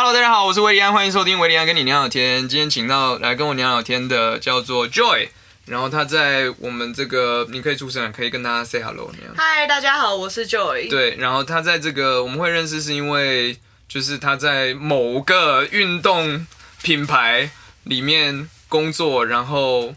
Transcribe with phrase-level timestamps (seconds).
[0.00, 2.48] Hello，大家好，我是维利安，欢迎收听维利安跟你聊聊天。
[2.48, 5.28] 今天请到来跟我聊聊天的叫做 Joy，
[5.66, 9.34] 然后他在我们这个你可以出声了，可以跟大家 say hello 那样。
[9.36, 10.88] 嗨，大家好，我是 Joy。
[10.88, 13.58] 对，然后他在这个我们会认识是因为
[13.88, 16.46] 就是他在某个运动
[16.80, 17.50] 品牌
[17.82, 19.96] 里面工作，然后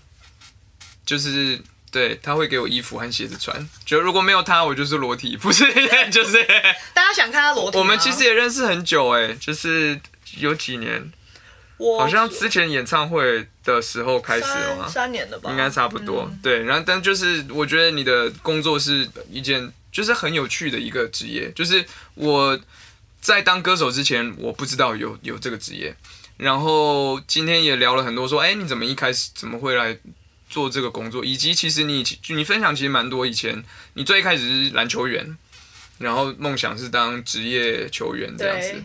[1.06, 1.62] 就是
[1.92, 5.66] 对他会给我衣服和鞋子穿，就如果没有他，我就是裸体， 不是
[6.10, 6.42] 就是。
[6.94, 10.00] 大家想看他裸体吗我们其实也认识很久哎，就是
[10.38, 11.12] 有几年，
[11.76, 16.26] 我好像之前演唱会的时候开始了三嘛，三年的吧，应该差不多。
[16.32, 22.58] 嗯对，然后但就是我觉得你的工作是一件就是很有趣的一个职业，就是我
[23.20, 25.94] 在当歌手之前，我不知道有有这个职业，
[26.38, 29.98] 然后今天也聊了很多，说哎你怎么一开始怎么会来？
[30.52, 33.26] 做这个工作，以及其实你你分享其实蛮多。
[33.26, 35.38] 以前你最一开始是篮球员，
[35.98, 38.84] 然后梦想是当职业球员这样子。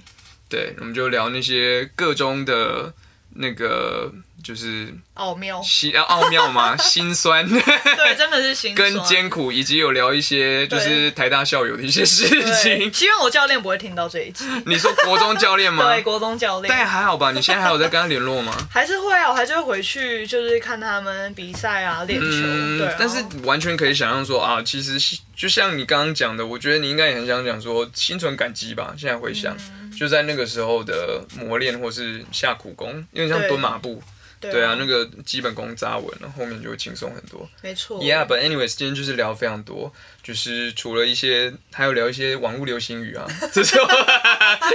[0.48, 2.94] 对，对，我们就聊那些各中的
[3.34, 4.12] 那个
[4.46, 12.28] 就是奥妙，心啊奥妙吗， 心酸对，真的是心酸跟艰苦，以及有聊一些就是台大校友的一些事，
[12.62, 12.94] 情。
[12.94, 14.44] 希望我教练不会听到这一集。
[14.64, 15.92] 你说国中教练吗？
[15.92, 16.72] 对，国中教练。
[16.72, 18.56] 但还好吧，你现在还有在跟他联络吗？
[18.70, 22.28] 还是会啊，我还是会回去，就是看他们比赛啊，练球。
[22.78, 24.96] 对、啊，但是完全可以想象说啊，其实
[25.34, 28.94] 就像你刚刚讲的，我觉得你应该也很想讲说心存感激吧。
[28.96, 34.02] 现在回想，嗯就在那个时候的磨练或是下苦功，因为像蹲马步。
[34.40, 37.48] 对对啊，那个基本功扎稳了，后面就会轻松很多。
[37.62, 38.00] 没错。
[38.00, 43.76] Yeah, but anyways，今天就是聊非常多，就是除了一些，还有聊一些网络流行语啊， 这是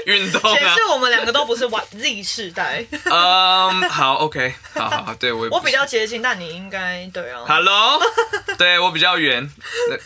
[0.06, 0.82] 运动啊显示。
[0.92, 7.44] 我们两个都不是 Y Z 世代，嗯，好，OK，好好好，对我 我比较接近，但你应该对啊。
[7.48, 8.00] Hello，
[8.58, 9.50] 对我比较远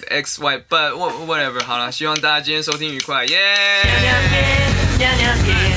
[0.10, 3.82] ，X Y，but whatever，好了，希望大家今天收听愉快，耶、
[5.00, 5.75] 这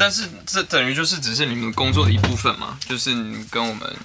[0.00, 3.96] 但是这等于就是只是你们工作的一部分嘛，就是你跟我们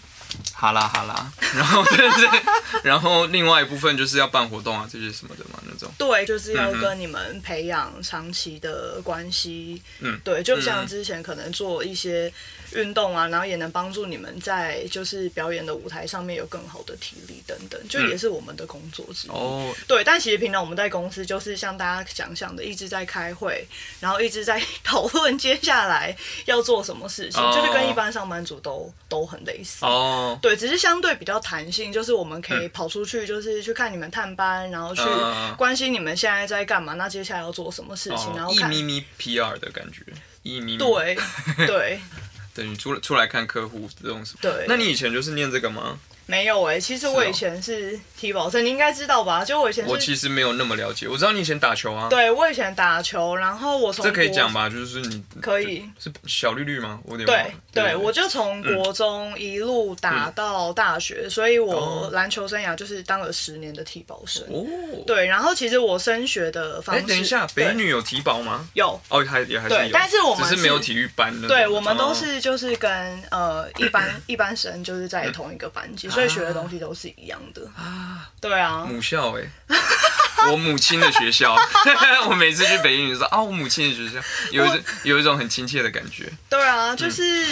[0.53, 2.41] 哈拉哈拉， 然后对对，
[2.83, 5.89] 然后另外一部分就是要办活动啊这些什么的嘛那种。
[5.97, 9.81] 对，就是要跟你们培养长期的关系。
[9.99, 12.31] 嗯对，就像之前可能做一些
[12.75, 19.31] 运动啊，然后也能帮助你们在就是表演的舞台上面有更好的体力等等，就也是我们的工作之一。
[19.31, 23.67] 哦，对，但其实平常我们在公司就是像大家想象的，一直在开会，
[23.99, 26.15] 然后一直在讨论接下来
[26.45, 27.51] 要做什么事情，哦。
[27.55, 29.85] 就是跟一般上班族都都很类似。
[29.85, 38.73] 哦，对，只是相对比较弹性，就是我们可以跑出去，就是去看你们探班，然后去嗯关心你们现在在干嘛，那接下来要做什么事情，然哦，后看。
[38.73, 40.01] 一咪咪 PR 的感觉，
[40.43, 41.17] 一咪咪，对
[41.65, 41.99] 对
[42.55, 44.39] 等于出出来看客户这种什么。
[44.41, 45.99] 对，那你以前就是念这个吗？
[46.27, 49.45] 没有哎、其实我以前是体保生，你应该知道吧？
[49.45, 54.67] 就我以前我，其实没有那么了解，我知道你以前打球啊，对我以前打球，然后我从这可以讲吧？
[54.69, 56.99] 就是你可以，是小绿绿吗？
[57.03, 64.43] 我有点忘对了对，我就从国中一路打到大学，所以我哦篮球生涯就是当了十年的体保生。
[64.49, 64.65] 哦，
[65.05, 68.67] 对，然后其实我升学的方哎，式，等一下，对北女有体保吗？
[68.73, 71.47] 有，哦，还也还是有，但是我们只是没有体育班的。
[71.47, 72.89] 对，我们都哦是就是跟
[73.29, 77.61] 呃一般一般生就是在同一个班级， 所以学的东西都是一样的。
[77.75, 79.43] 啊，对啊，母校哎，
[80.51, 81.55] 我母亲的学校，
[82.29, 86.31] 我每次去北京就说啊，我母亲的学校，有一种有一种很亲切的感觉。
[86.49, 87.45] 对啊，就是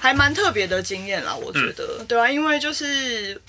[0.00, 3.40] 还蛮特别的经验啦，我觉得，对啊，因为就是。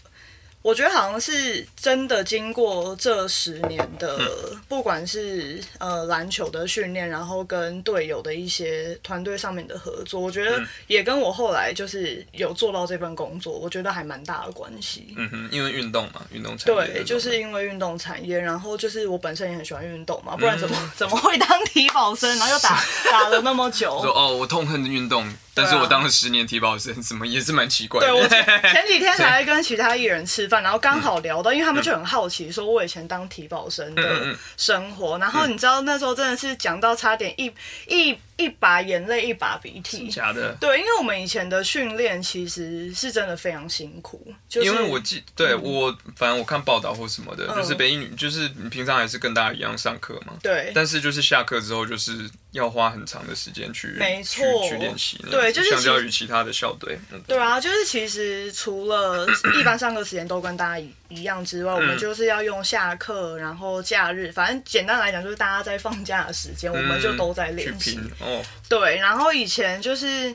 [0.61, 4.19] 我觉得好像是真的经过这十年的，
[4.67, 15.13] 不管是呃篮球的训练，然后跟队友的一些团队上面的合作，我觉得也跟我后来就是有做到这份工作，我觉得还蛮大的关系。
[15.15, 24.01] 嗯哼，因为运动嘛，运动产业对，就是因为运动产业，然后就是我本身也很喜欢运动嘛，不然怎么、 怎么会当体保生，然后又打 打了那么久？
[24.03, 28.07] 说哦，我痛恨运动，但是我当了十年体保生，怎么也是蛮奇怪的。
[28.07, 34.37] 对我前 前几天才跟其他艺人吃饭，然后刚好聊到，因为他们就很好奇，说我以前当体保生嗯的嗯。
[34.57, 37.53] 生活，然后你知道那时候真的是讲到差点一
[37.87, 40.09] 一一把眼泪一把鼻涕。
[40.09, 40.55] 假的。
[40.59, 47.55] 对，因为我们以前的训练其实是真的非常辛苦，就是因为我记对我，反正我看报道或什么的，嗯。
[47.57, 50.71] 就是北一女，就是你平常还是跟大家一样上课嘛，对。
[50.73, 54.45] 但是就是下课之后，就是要花很长的时间去没错。
[54.63, 59.27] 去去练习对就是相较于其他的校队，嗯对啊，就是其实除了
[59.59, 67.99] 一般上课时间都跟大家一一样之外，我们就是要用下课，然后假日，反正简单来讲就是大家在放假的时间，我们就都在练习。
[68.19, 70.33] 哦，对，然后以前就是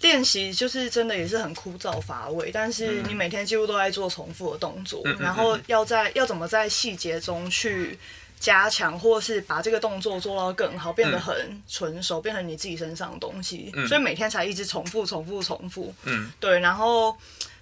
[0.00, 7.98] 练习就是真的也是很枯燥乏味，但是你每天几乎都在做重复的动作，然后要在要怎么在细节中去
[8.38, 11.34] 加强，或是把这个动作做到更好，变得很
[11.66, 15.94] 纯熟，变成你自己身上的东西，所以每天才一直重复、重复、重复。
[16.04, 17.16] 嗯，对，然后。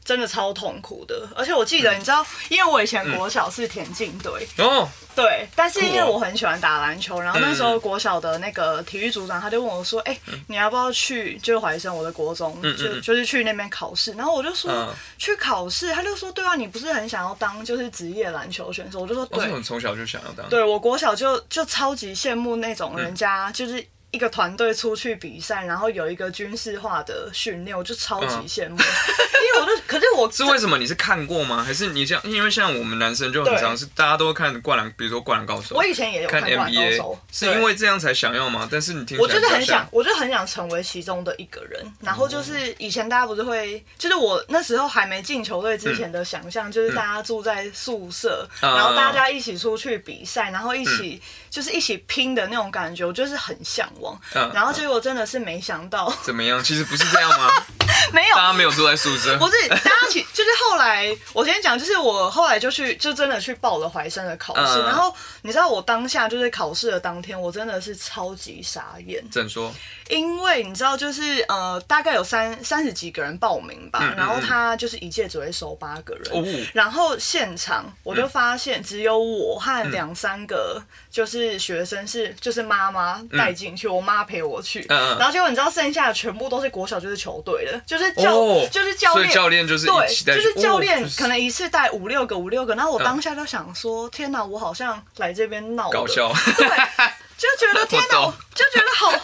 [0.04, 10.18] 真的超痛苦的，而且我记得，你知道，因为我以前国小是田径队，哦，对，但是因为我很喜欢打篮球，然后那时候国小的那个体育组长他就问我说：“哎、
[10.48, 11.38] 你要不要去？
[11.38, 30.76] 就是怀生我的国中，就就是去那边考试。”然后我就说：“嗯去考试？”他就说：“对啊，你不是很想要当就是职业篮球选手？”我就说：“对，从小就想要当，对我国小就就超级羡慕那种嗯人家就是。”一个团队出去比赛，然后有一个军事化的训练，我就超级嗯羡慕，因为我就，可是我 是为什么？
[30.78, 31.62] 你是看过吗？
[31.62, 38.68] 还是你像因为像我们男生就很常是大家都看灌篮，比如说灌篮高手，我以前也有看看《灌篮高手》，是因为这样才想要吗？
[38.70, 41.80] 但是你听我就是很想，我就很想成为其中的一个人。
[42.00, 54.18] 然后就是以前大家不是会，就是我那时候还没进球队之前的想象，就是大家住在宿舍，嗯然后大家一起出去比赛，然后一起就是一起拼的那种感觉，我就是很向往。
[54.34, 56.62] 嗯然后结果真的是没想到， 怎么样？
[56.62, 57.50] 其实不是这样吗？
[58.12, 64.80] 没有大家没有住在宿舍，不是，大家其就是后来，我先讲，就是我后来就去，就真的去报了怀生的考试。
[64.80, 69.72] 嗯然后你知道，我当下就是考试的当天，我真的是超级傻眼，怎说？
[70.08, 76.24] 因为你知道，就是呃，大概有三三十几个人报名吧，嗯嗯然后他就是一届只会收八个人。
[76.32, 93.04] 哦，然后现场我就发现只有我和两三个就是学生是就是妈妈带进去，我妈陪我去，然后结果你知道剩下的全部都是国小就是球队的，就是教、哦就是教练教练就是对，就是教哦练可能一次带五六个五六个，然后我嗯。
[93.10, 96.68] 当下就想说，天哪，我好像来这边闹搞笑，对，
[97.36, 99.16] 就觉得天哪，我就觉得好好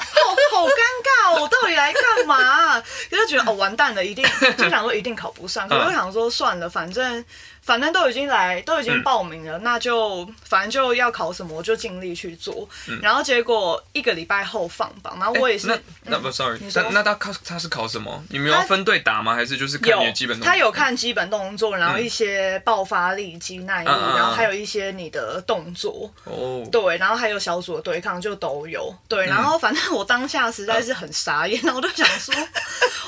[0.52, 4.26] 好尴尬哦，我到底来干嘛、就觉得哦完蛋了，一定
[4.58, 7.24] 就想说一定考不上，可是我想说算了，反正
[7.66, 12.66] 反正都已经来，都已经报名了，那就反正就要考什么，我就尽力去做。
[13.02, 15.66] 然后结果一个礼拜后放榜，然后我也是。
[15.66, 18.22] 那那不 sorry，那那他考他是考什么？
[18.30, 19.34] 你们要分队打吗？
[19.34, 20.48] 还是就是看你的基本动作？
[20.48, 32.32] 他有看基本动作，然后一些爆发力、肌耐力，嗯嗯嗯然后还有一些你的动作，哦，对，然后还有小组的对抗就都有，对，然后反正我当下实在是很傻眼，然后我就想说，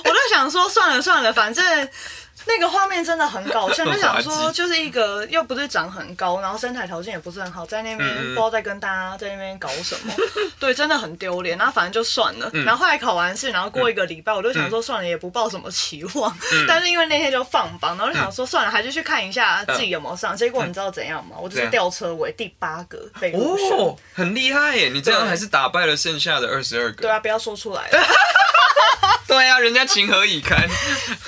[0.04, 1.88] 我就想说算了算了，反正。
[2.46, 10.12] 那个画面真的很搞笑， 就想说就是一个又不是长很高，然后身材条件也不是很好，在那边不知道在跟大家在那边搞什么，
[10.58, 11.58] 对，真的很丢脸。
[11.58, 16.34] 然后反正就算了，嗯然后后来考完试，然后过一个礼拜，我就想说算了，也不抱什么期望。
[16.66, 20.36] 但是因为那天就放榜，然后就想说算了，还是去看一下自己有没有上。
[20.36, 21.36] 结果你知道怎样吗？
[21.40, 23.76] 我就是吊车尾第八个被入选。
[23.78, 24.88] 哦，很厉害耶！
[24.88, 27.02] 你这样还是打败了剩下的二十二个。
[27.02, 27.90] 对啊，不要说出来。
[29.28, 30.58] 对啊，人家情何以堪？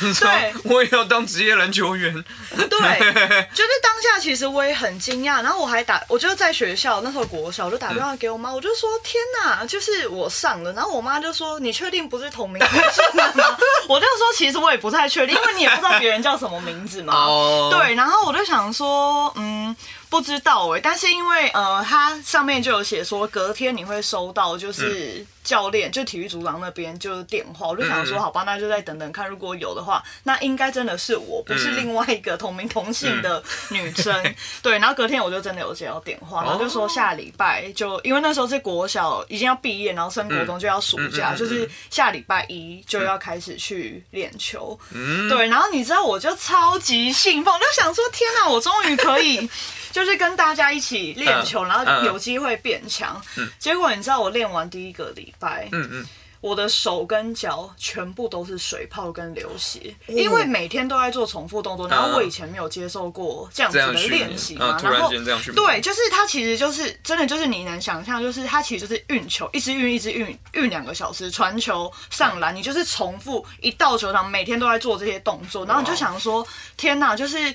[0.00, 2.12] 你说对我也要当职业篮球员。
[2.50, 13.44] 对，就是当下其实我也很惊讶，然后我还打，我就在学校那时候国小，我就打电话给我妈，我就说天哪，就是我上了，然后我妈就说你确定不是同名同姓吗？
[13.88, 17.12] 我就说其实我也不太确定，因为你也不知道别人叫什么名字嘛。
[17.14, 19.74] 哦，对，然后我就想说，嗯，
[20.10, 34.12] 不知道哎、但是因为呃，它上面就有写说隔天你会收到就是教练，就体育组长那边就是电话，我就想说，好吧，那就再等等看，如果有的话，那应该真的是我，不是嗯另外一个同名同姓的女生。
[34.60, 44.78] 对，然后隔天我就真的有接到电话，然后就说下礼拜就因为那时候是国小已经要毕业，然后升国中就要暑假，就是下礼拜一就要开始去练球。
[44.90, 49.48] 嗯，对，然后你知道我就超级兴奋，我就想说天哪，我终于可以
[49.92, 53.20] 就是跟大家一起练球，嗯然后有机会变强。
[53.58, 56.06] 结果你知道我练完第一个礼拜，嗯嗯，
[56.40, 60.14] 我的手跟脚全部都是水泡跟流血，哦。
[60.14, 77.54] 因为每天都在做重复动作，然后我以前没有接受过这样子的练习嘛，然然后间这样训，对，，就是它其实就是真的就是你能想象，就是它其实就是运球，一直运一直运运两个小时，传球上篮，你就是重复一到球场，每天都在做这些动作，然后你就想说，天哪，就是。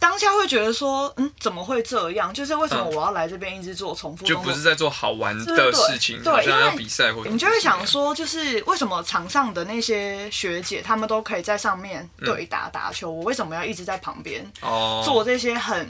[0.00, 2.32] 当下会觉得说，嗯，怎么会这样？
[2.32, 4.24] 就是为什么嗯我要来这边一直做重复？
[4.24, 15.88] 就不是在做好玩的事情，对要比赛或者你就会想说，就是为什么场上的那些学姐，她们都可以在上面对打打球，我为什么要一直在旁边哦，做这些很，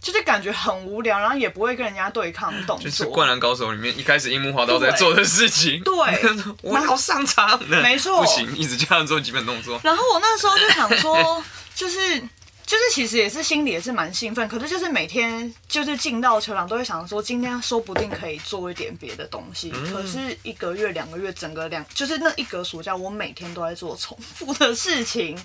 [0.00, 2.78] 就是感觉很无聊，然后也不会跟人家对抗动作。
[2.78, 5.82] 就是《灌篮高手》里面一开始樱木花道在做的事情。
[5.82, 5.94] 对
[6.62, 9.78] 我要上场，没错不行，一直这样做基本动作。
[9.84, 11.44] 然后我那时候就想说，
[11.76, 12.22] 就是。
[12.64, 19.70] 就是其实也是心里也是蛮兴奋，可是就是每天就是进到球场都会想说，今天说不定可以做一点别的东西。
[19.92, 25.38] 可是一个月、两个月，整个两就是那一个暑假，我每天都在做重复的事情，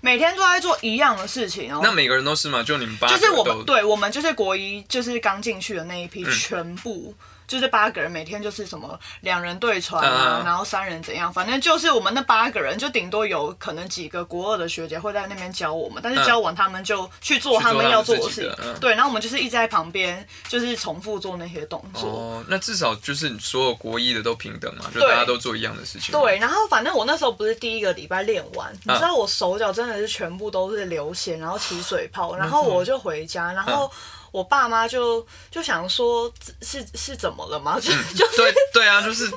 [0.00, 1.74] 每天都在做一样的事情。
[1.74, 1.80] 哦。
[1.82, 2.62] 那每个人都是吗？
[2.62, 7.14] 就你们班就是我们，对我们就是国一，就是刚进去的那一批，全部。
[7.46, 18.74] 就是八个人每天就是什么两人对船啊，然后三人怎样，反正就是我们那八个人就顶多有可能几个国二的学姐会在那边教我们，但是教完他们就去做他们要做的事情。
[18.80, 22.08] 对，然后我们就是一直在旁边就是重复做那些动作。
[22.08, 26.12] 哦，那至少就是所有国一的都平等嘛，就大家都做一样的事情。
[26.12, 33.90] 对，然后反正我那时候不是第一个礼拜练完，你知道我手脚真的是全部都是流血，然后起水泡，然后我就回家，然后。
[34.34, 36.28] 我爸妈就就想说，
[36.60, 37.78] 是是怎么了吗？
[37.78, 39.30] 就 就是对对啊，就是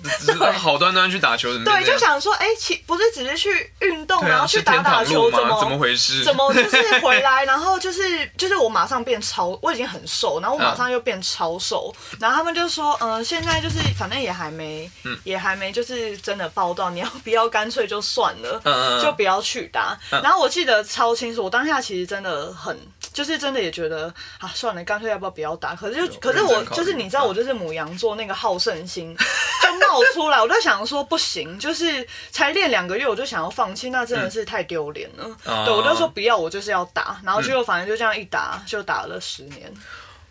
[0.58, 6.24] 好端端去打球，对，就想说，哎，其不是只是去运动，然后去打打球，怎么怎么回事？
[6.24, 14.90] 怎么 就是回来，然后就是就是我马上变超，我已经很瘦，然后我马上又变超瘦，然后他们就说，嗯，现在就是反正也还没，
[15.24, 19.96] 也还没就是真的报到，你要不要干脆就算了，就不要去打。
[20.10, 22.76] 然后我记得超清楚，我当下其实真的很。
[23.18, 25.74] 就是真的也觉得啊，算了，干脆要不要不要打？
[25.74, 29.18] 可是就可是我就是你知道，我就是母羊座那个好胜心
[29.64, 35.26] 就冒出来，我就想说不行，就是才练两个月我就想要放弃，那真的是太丢脸了。
[35.66, 39.74] 对，我就说不要，我就是要打，然后结果反正就这样一打就打了十年。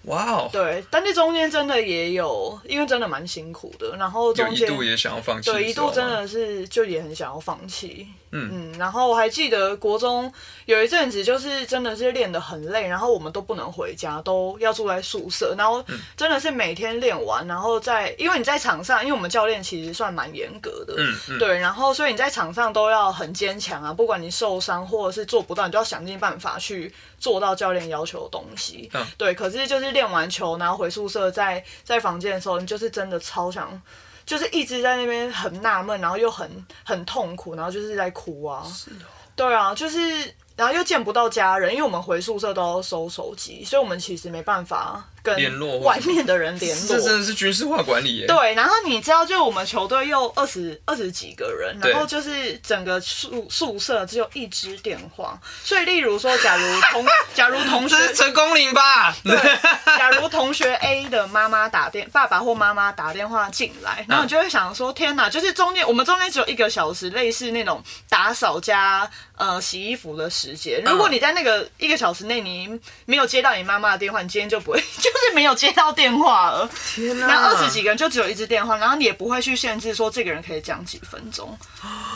[0.02, 0.48] 哇哦！
[0.52, 8.06] 对，但这中间真的也有，因为真的蛮辛苦的，然后中间一度也想要放弃，对，一度真的是就也很想要放弃。
[8.32, 10.32] 嗯嗯，然后我还记得国中
[10.64, 15.84] 有一阵子，就是真的是练得很累，然后我们都不能回家，都要住在宿舍，然后
[16.16, 28.90] 真的是每天练完，然后在因为你在场上，因为我们教练其实算蛮严格的，嗯嗯，对，然后所以你在场上都要很坚强啊，不管你受伤或者是做不到，你都要想尽办法去做到教练要求的东西。
[28.92, 33.80] 嗯，对，可是就是练完球，然后回宿舍，在在房间的时候，你就是真的超想。
[34.26, 36.50] 就是一直在那边很纳闷，然后又很
[36.84, 38.62] 很痛苦，然后就是在哭啊。
[38.66, 39.08] 是哦。
[39.34, 40.34] 对啊，就是。
[40.56, 46.86] 然后又见不到家人，因为我们回宿舍都要收手机，所以我们其实没办法跟外面的人联络。
[46.86, 48.26] 这真的是军事化管理耶。
[48.28, 57.04] 对，然后你知道，就我们球队又二十二十几个人，然后就是整个宿宿舍只有一支电话，所以例如说，假如同
[57.34, 59.36] 假如同学陈功林吧，对，
[59.98, 70.30] 假如同学 A 的妈妈打电爸爸或妈妈打电话进来，然后你就会想说，天哪，就是中间我们中间只有一个小时，类似那种打扫加呃洗衣服的。
[70.36, 72.68] 时间，如果你在那个一个小时内你
[73.06, 76.68] 没有接到你妈妈的电话，你今天就不会， 就是没有接到电话了。
[76.94, 77.26] 天哪！
[77.26, 81.56] 那二十几个人就只有一支电话，然后你也不会去限制说这个人可以讲几分钟。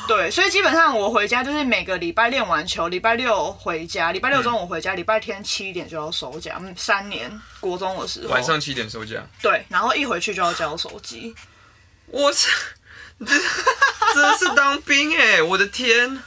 [0.09, 6.61] 对，所以基本上我回家就是每个礼拜练完球，礼拜六回家，礼拜六中午回家，礼拜天七点就要收假。
[6.76, 7.30] 三年
[7.61, 9.23] 国中的时候，晚上七点收假。
[9.40, 11.35] 对，然后一回去就要交手机。
[12.07, 12.49] 我操！
[13.21, 15.42] 真的是当兵哎！
[15.42, 16.21] 我的天！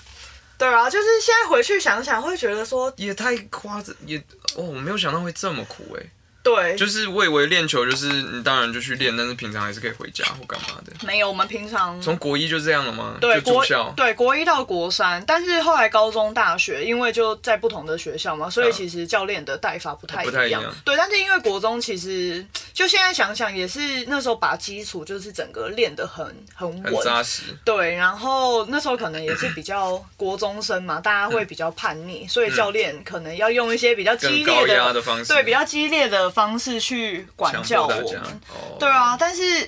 [0.57, 4.17] 对啊，就是现在回去想想，会觉得说也太夸张，也
[4.55, 6.03] 哦，我没有想到会这么苦哎。
[6.43, 10.91] 对，就是我以为练球就是你当然就去练，但是平常还是可以回家或干嘛的。
[11.07, 13.15] 没有，我们平常从国一就这样了吗？
[13.21, 20.61] 对，国校对国一到国三，但是后来高中、大学，因为就在不同的学校嘛，所以其实教练的带法不太一样。
[20.83, 27.43] 对，但是因为国中其实就现在想想也是那时候把基础就是整个练得很很稳扎实。
[27.63, 36.32] 对，然后那时候可能也是比较国中生嘛， 大家会比较叛逆，所以教练可能要用一些比较激烈的方式，对，比较激烈的。
[36.33, 38.41] 方式去管教我们，
[38.79, 39.61] 对啊，但是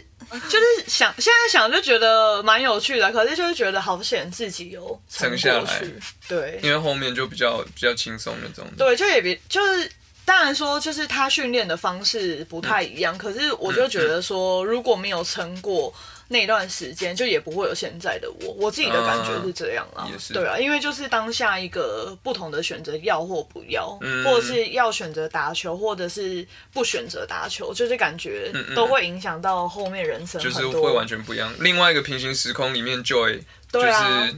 [0.50, 5.82] 就是想现在想就觉得蛮有趣的，可是就是觉得好险自己有撑下来，
[6.28, 9.90] 对，因为后面就比较比较轻松那种，对，就也比就是
[10.26, 15.94] 当然说就是他训练的方式不太一样，可是我就觉得说如果没有撑过。
[16.28, 31.54] 那段时间就也不会有现在的我，我自己的感觉是这样啊，对啊，因为就是当下一个不同的选择，要或不要，或者是要选择打球，或者是不选择打球，就是感觉都会影响到后面人生，就是会完全不一样。
[31.60, 33.42] 另外一个平行时空里面，Joy
[33.72, 34.36] 就是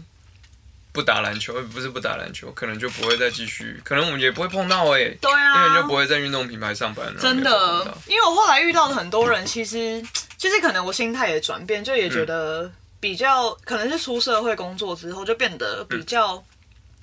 [0.98, 7.22] 不打篮球，不是不打篮球，可能就不会再继续，可能我们也不会碰到哎，对啊，因为就不会在运动品牌上班了。
[7.22, 10.04] 真的，因为我后来遇到的很多人，其实。
[10.38, 16.42] 就是可能我心态也转变，就也觉得比较可能是出社会工作之后就变得比较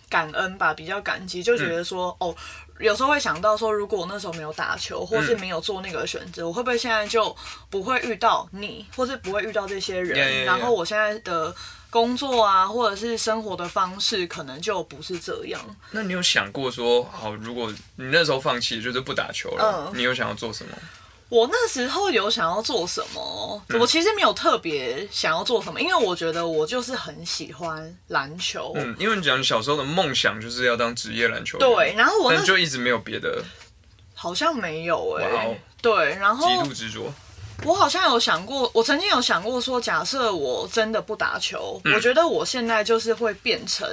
[0.08, 2.32] 感恩吧，比较感激，就觉得说哦，
[2.78, 7.36] 有时候会想到说，如果我那时候没有打球，或是没有做那个选择，我会不会现在就
[7.70, 10.44] 不会遇到你，或是不会遇到这些人？
[10.44, 11.52] 然后我现在的。
[11.94, 15.60] 工作啊，或者是生活的方式，可能就不是这样。
[15.92, 20.76] 那你有想过说，好，如果你那时候放弃，就是不打球了，嗯你有想要做什么？
[21.28, 28.72] 我那时候有想要做什么，我其实没有特别想要做什么，因为我觉得我就是很喜欢篮球。
[28.74, 33.40] 嗯，因为你讲你小时候的梦想就是要当职业篮球员，对，，然后我那就一直没有别的
[34.14, 37.12] 好像没有哎、对，然后极度执着。
[37.62, 43.88] 我好像有想过，我曾经有想过说，假设我真的不打球，嗯我觉得我现在就是会变成，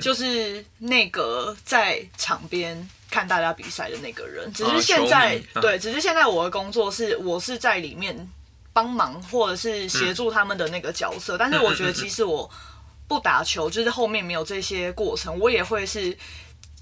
[0.00, 4.50] 就是那个在场边看大家比赛的那个人。
[4.52, 8.28] 只是现在，啊对，只是现在我的工作是，我是在里面
[8.72, 11.36] 帮忙或者是协助他们的那个角色。
[11.36, 12.48] 但是我觉得，即使我
[13.08, 16.16] 不打球，就是后面没有这些过程，我也会是。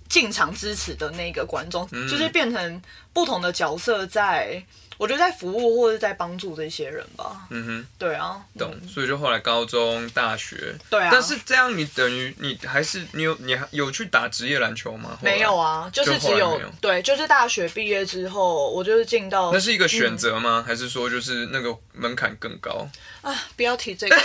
[0.08, 2.82] 进场支持的那个观众，嗯就是变成
[3.12, 4.64] 不同的角色在，
[4.98, 7.46] 我觉得在服务或者在帮助这些人吧。
[7.50, 8.74] 嗯哼，对啊，懂。
[8.86, 15.16] 所以就后来高中、大学，对啊，但是这样你等于你还是你有你还有去打职业篮球吗？
[15.22, 20.64] 没有，啊，就是只有对，就是大学毕业之后，我就是进到那是一个选嗯择吗？
[20.66, 22.88] 还是说就是那个门槛更高？
[23.22, 24.16] 啊，不要提这个。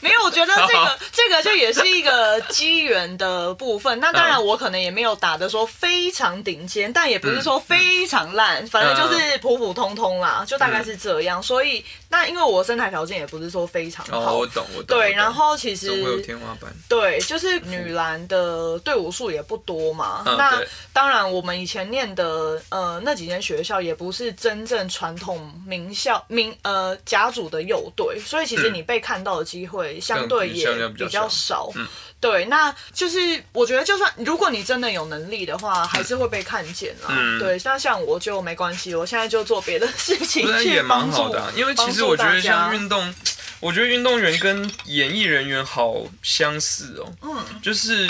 [0.02, 4.00] 没有，我觉得这个这个就也是一个机缘的部分。
[4.00, 11.42] 那当然，嗯我可能也没有打的说非常顶尖，但也不是说非常烂，反正就是普普通通啦，就大概是这样。
[11.42, 14.98] 所以，那因为我身材条件也不是说非常哦，好，我懂，我懂。
[14.98, 16.70] 对，然后其实总会有天花板。
[16.88, 20.22] 对，就是女篮的队伍数也不多嘛。
[20.26, 20.60] 那
[20.92, 31.90] 当然，我们以前念的呃那几间学校也不是真正传统名校名呃甲组的幼队，所以其实嗯你被看到的机会相对也比较少嗯少。
[32.20, 33.18] 对，那就是
[33.52, 37.08] 我觉得，就算如果你真的有能力的话，还是会被看见啦。
[37.08, 43.14] 嗯对，那像我就没关系，我现在就做别的事情不然也去帮助蛮好的啊、因为其实我觉得像运动，
[43.58, 48.06] 我觉得运动员跟演艺人员好相似哦，嗯，就是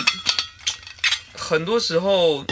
[1.35, 2.45] 很多时候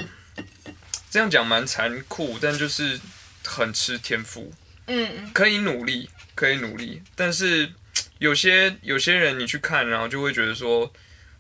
[1.11, 3.01] 这样讲蛮残酷，但就是
[3.45, 4.53] 很吃天赋，
[4.87, 7.73] 嗯可以努力，可以努力，但是
[8.19, 10.91] 有些有些人你去看，然后就会觉得说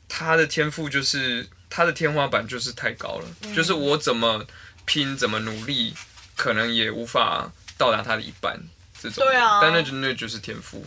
[0.09, 3.55] 他的天赋就是他的天花板就是太高了，嗯。
[3.55, 4.45] 就是我怎么
[4.85, 5.95] 拼怎么努力，
[6.35, 8.59] 可能也无法到达他的一半。
[9.01, 9.61] 这种，对啊。
[9.61, 10.85] 但那就那就是天赋，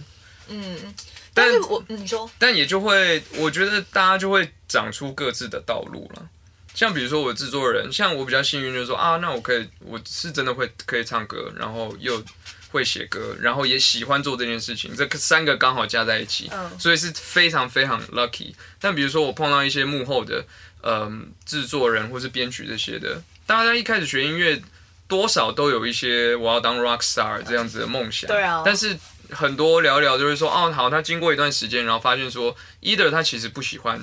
[0.50, 0.94] 嗯，
[1.34, 2.30] 但我嗯你说。
[2.38, 6.28] 但也就会，我觉得大家就会长出各自的道路了。
[6.74, 12.22] 像比如说我制作人，像我比较幸运，就是说啊，那我可以，我是真的会可以唱歌，然后又
[12.72, 16.72] 会写歌，然后也喜欢做这件事情，这三个刚好加在一起，嗯。
[16.80, 18.54] 所以是非常非常 lucky。
[18.80, 20.46] 但比如说我碰到一些幕后的，
[20.84, 24.62] 嗯、制作人或是编曲这些的，大家一开始学音乐，
[25.08, 28.64] 多少都有一些我要当 rock star 这样子的梦想，对啊。
[28.66, 28.98] 但是
[29.30, 34.02] 很多聊一聊就会说，哦，好，他经过一段时间，然后发现说，either 他其实不喜欢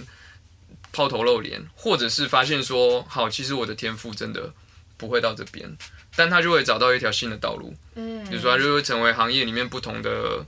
[0.93, 4.53] 抛头露脸，或者是发现说，好，其实我的天赋真的
[4.97, 5.77] 不会到这边，
[6.19, 10.45] 但他就会找到一条新的道路，嗯，比如说他就会成为行业里面不同的。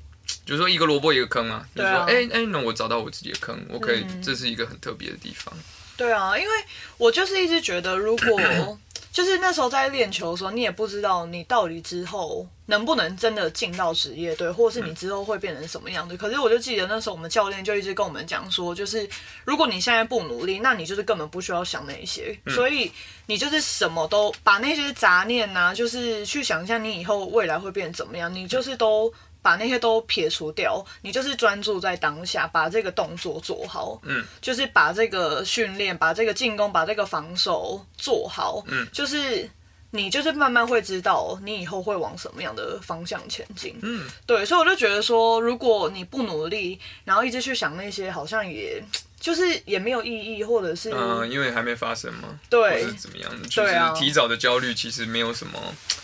[0.46, 5.52] 就是说一个萝卜一个坑嘛，就是说，哎哎哎、那我找到我自己的坑，我可以，嗯这是一个很特别的地方。
[6.00, 6.50] 对啊，因为
[6.96, 8.78] 我就是一直觉得，如果
[9.12, 16.16] 就是那时候在练球的时候，你也不知道你到底之后能不能真的进到职业队，或者是你之后会变成什么样子。
[16.16, 19.06] 可是我就记得那时候我们教练就一直跟我们讲说，就是
[19.44, 22.90] 如果你现在不努力，那你就是根本不需要想那些，所以
[23.26, 29.12] 你就是什么都把那些杂念呐、就是去想象你以后未来会变怎么样，你就是都。
[29.42, 33.98] 把那些都撇除掉，你就是专注在当下，把这个动作做好。
[34.02, 38.62] 嗯，就是把这个训练、把这个进攻、把这个防守做好。
[38.66, 39.48] 嗯，就是
[39.92, 43.76] 你就是慢慢会知道你以后会往什么样的方向前进。
[43.82, 48.82] 嗯，对，所以我就觉得说，如果你不努力，然后一直去想那些，好像也
[49.18, 55.58] 就是也没有意义，或者是、嗯、因为还没发生嘛，对或是怎么样的，就是提早的焦虑其实没有什么，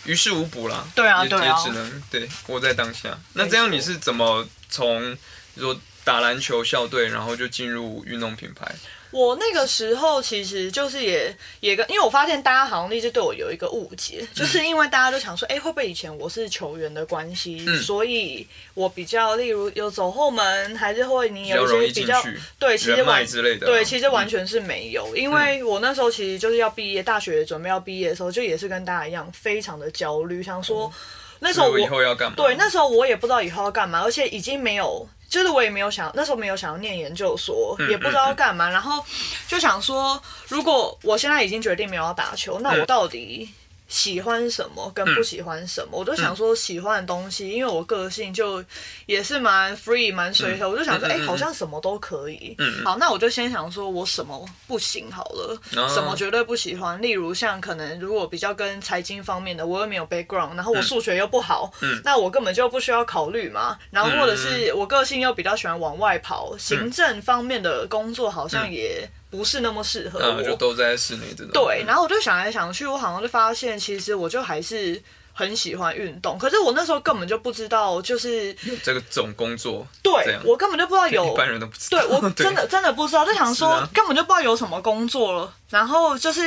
[0.05, 0.85] 于事无补啦。
[0.93, 3.17] 对啊对啊也只能对活在当下。
[3.33, 5.15] 那这样你是怎么从
[5.55, 8.75] 比如说打篮球校队，然后就进入运动品牌？
[9.11, 22.21] 我那个时候其实就是也也跟，因为我发现大家好像一直对我有一个误解，就是因为大家都想说，哎、会不会以前我是球员的关系，嗯所以我比较，例如有走后门，还是会你有一些比较，
[22.59, 23.67] 对，其实完之类的啊。
[23.67, 30.91] 对，其实完全是没有，因为我那时候其实就是要毕业，大学准备要毕业的时候，就也是跟大家一样，非常的焦虑，想说
[31.39, 32.35] 那时候我我以后要干嘛？
[32.35, 39.03] 对，那时候我也不知道以后要干嘛，而且已经没有，就是我也没有想，那时候没有想要念研究所，嗯也不知道要干嘛，然后
[39.47, 42.85] 就想说，如果我现在已经决定没有要打球，那我嗯。
[42.85, 43.49] 到底
[43.87, 48.63] 喜欢什么跟不喜欢什么，我就想说喜欢的东西，因为我个性就
[49.05, 52.55] 也是蛮 free 蛮随和，我就想说，哎、好像什么都可以。
[52.83, 55.87] 好，那我就先想说我什么不行好了，哦。
[55.87, 57.01] 什么绝对不喜欢。
[57.01, 61.71] 例如像可能如果比较跟财经方面的，我又没有 background，然后我数学又不好，
[62.03, 63.77] 那我根本就不需要考虑嘛。
[63.89, 70.41] 然后或者是我个性又比较喜欢往外跑，行政方面的工作好像也不是那么适合我。
[70.41, 71.51] 嗯，就都在室内这种。
[71.53, 75.01] 对，然后我就想来想去，我好像就发现，其实我就还是
[75.33, 81.99] 很喜欢运动，可是我那时候根本就不知道，就是这个种工作，对我根本就不知道有 一般人都不知道。
[81.99, 85.53] 对我真的 真的不知道，就想说、啊根本就不知道有什么工作了。
[85.69, 86.41] 然后就是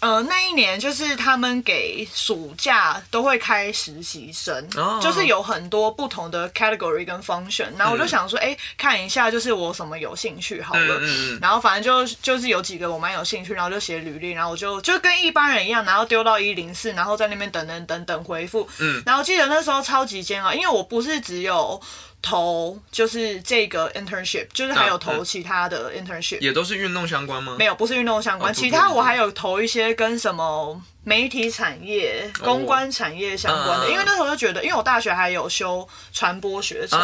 [0.00, 7.66] 呃那一年就是他们给暑假都会开实习生，哦就是有很多不同的 category 跟 function。
[7.78, 11.00] 然后我就想说，哎、看一下就是我什么有兴趣好了。
[11.40, 18.68] 然后反正就就是有几个我蛮有兴趣，然后就写履历，然后我就就跟一般人一样，然后丢到一零四，然后在那边等等等等回复。
[18.78, 21.80] 嗯然后记得那时候超级煎熬，因为我不是只有
[22.20, 27.56] 投就是这个 internship，就是还有投其他的 internship，、也都是运动相关吗？
[27.58, 30.82] 没有不是运动相关，哦不其他我还有投一些跟什么。
[31.08, 37.00] 媒体产业、公关产业相关的，因为那时候就觉得，因为我大学还有修传播学程，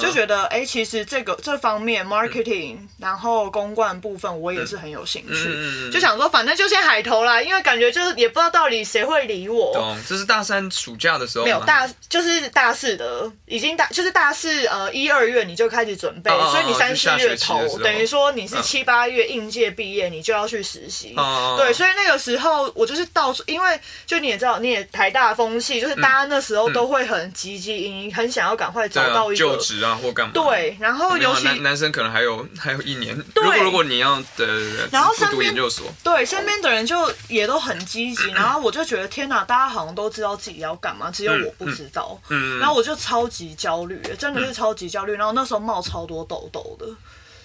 [0.00, 21.14] 就觉得哎、其实这个这方面 marketing，、然后公关部分我也是很有兴趣，就想说反正就先海投啦，因为感觉就是也不知道到底谁会理我，懂，这是大三暑假的时候没有大就是大四的，已经大就是大四呃一二月你就开始准备，哦哦哦所以你三四月投等于说你是七八月应届毕业，你就要去实习。
[21.16, 21.54] 哦。
[21.56, 29.38] 对，所以那个时候我就是到处，因为就你也知道，你也台大风气，就是大家那时候都会很积极很想要赶快找到一个。
[29.38, 30.32] 就职啊或干嘛？
[30.32, 33.16] 对，然后尤其男男生可能还有还有一年。
[33.34, 42.20] 对如果如果你要对对对，然后不读身边研究所，对身边的人就也都很积极， 然后我就觉得天哪，大家好像都知道自己要干嘛，只有我不知道。
[42.28, 45.14] 嗯，然后我就超级焦虑，真的是超级焦虑。
[45.14, 46.86] 然后那时候冒超多痘痘的，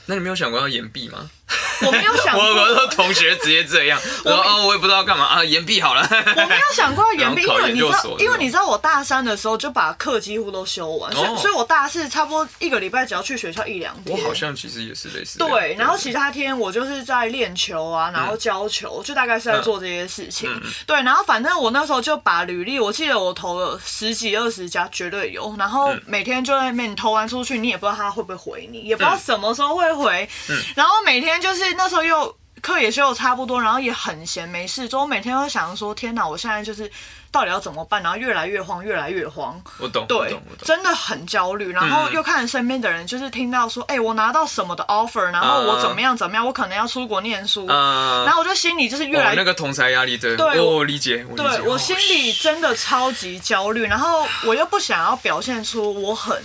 [0.05, 1.29] 那你没有想过要延毕吗？
[1.85, 6.07] 我没有想我过，我说同学直接这样，我说哦，我也不知道干嘛啊，延毕好了。
[6.11, 14.17] 我没有想过要延毕，因为你知道因为你知道我大三的时候就把课几乎都修完，所以哦所以我大四差不多一个礼拜只要去学校一两天。
[14.17, 15.39] 我好像其实也是类似。
[15.39, 20.49] 对，然后其他天我就是在练球啊，然后教球，就大概是在做这些事情。
[20.51, 25.55] 嗯对，然后反正我那时候就把履历，我记得我投了十几二十家，绝对有。
[25.57, 30.29] 然后嗯每天就在那边你投完出去，你也不知道他会不会回你，也不知道嗯什么时候会回。
[30.75, 32.35] 然后每天就是那时候又。
[32.61, 36.91] 课也修的差不多，然后也很闲没事就，我每天都想说：天哪，我现在就是
[37.31, 38.03] 到底要怎么办？
[38.03, 39.57] 然后越来越慌，越来越慌。
[39.77, 40.37] 我懂，我对。
[40.65, 41.71] 真的很焦虑。
[41.71, 51.47] 然后嗯又看身边的人，就是听到说，哎、我拿到什么的 offer，然后我怎么样怎么样，我可能要出国念书，嗯，然后我就心里就是越来越那个同才压力，对，对我理解，我理解。
[51.47, 56.37] 哦对我心里真的超级焦虑，然后我又不想要表现出我很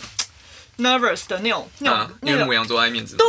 [0.78, 3.16] nervous 的那种那种、那种为母羊座爱面子。
[3.16, 3.26] 对。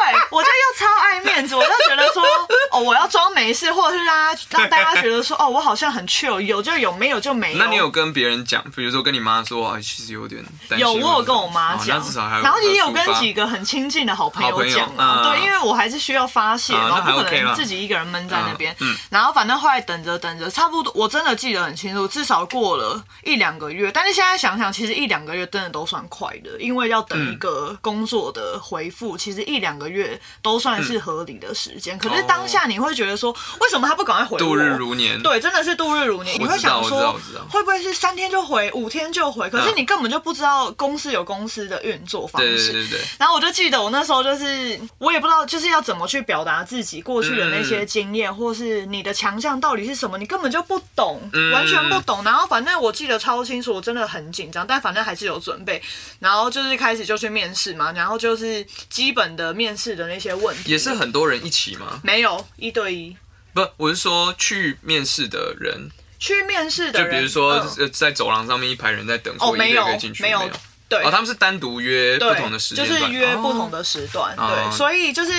[0.00, 2.22] 对，我就又超爱面子，我就觉得说，
[2.70, 7.58] 哦，我要装没事，或者是让他让大家觉得说，哦，我好像很 chill，有就有，没有就没有。
[7.58, 10.78] 那你有跟别人讲，比如说跟你妈说，啊，其实有点担心。
[10.78, 12.02] 有，我有跟我妈哦讲，
[12.42, 18.74] 然后也有跟几个很亲近的好朋友友讲啊，嗯对，因为我还是需要发泄然后不可能自己一个人闷在那边。
[19.10, 23.90] 然后反正后来等着等着，差不多我真的记得很清楚，至少过了一两个月。
[23.92, 31.98] 但是现在想想，其实一两个月真的都算快的，因为要等一个工作的回复，其实一两个月都算是合理的时间。
[31.98, 34.38] 可是当下你会觉得说，为什么他不赶快回我？
[34.38, 35.20] 度日如年。
[35.22, 36.40] 对，真的是度日如年。
[36.40, 37.18] 你会想说
[37.50, 39.50] 会不会是三天就回，五天就回？
[39.50, 42.72] 可是嗯你根本就不知道公司有公司的运作方式对式。
[42.72, 52.22] 对对对，然后我就记得我那时候就是，我也不知道就是要怎么去表达自己过去的那些经验，或是你的强项到底是什么，你根本就不懂，嗯完全不懂。
[52.24, 55.82] 然后反正我记得超清楚，我真的很紧张，但反正还是有准备。
[56.18, 61.98] 然后就是开始就去面试嘛，然后就是基本的面试的那些问题，也是很多人一起吗？
[62.04, 63.16] 没有一对一。
[63.54, 69.84] 不，我是说去面试的人，去面试的就，比如说在走廊上面一排人在等，哦，没有
[70.20, 70.50] 没有有。，
[70.88, 73.78] 对，哦，他们是单独约不，同的时就间段，是约不同的。
[73.78, 75.32] 的时段，哦对，所以就是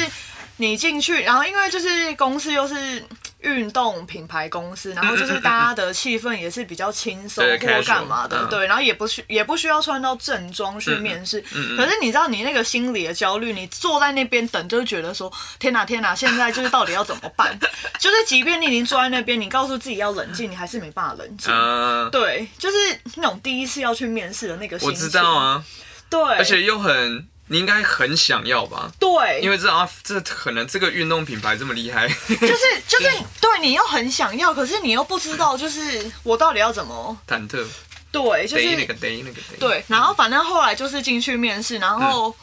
[0.57, 3.05] 你进去，然后因为就是公司又是
[3.41, 8.49] 运动品牌公司，然后就是大家的气氛也是比较轻松对或干嘛的，嗯。
[8.49, 11.41] 对，然后也不需也不需要穿到正装去面试，
[11.77, 17.57] 可是你知道你那个心理的焦虑，你坐在那边等，就会觉得说天哪天哪，现在就是到底要怎么办？
[17.99, 21.53] 就是即便你已经坐在那边，你告诉自己要冷静，你还是没办法冷静。
[21.53, 22.77] 嗯，对，就是
[23.15, 25.05] 那种第一次要去面试的那个心情。
[25.05, 25.63] 我知道啊，
[26.09, 28.89] 对，而且又很你应该很想要吧？
[28.97, 32.13] 对，因为这啊，这可能这个运动品牌这么厉害，就
[32.47, 33.09] 是 就是
[33.41, 37.65] 对你又很想要，可是你又不知道，就是我到底要怎么忐忑，
[38.09, 42.33] 对，就是那个逮那个逮，对，然后反正后来就是进去面试，然后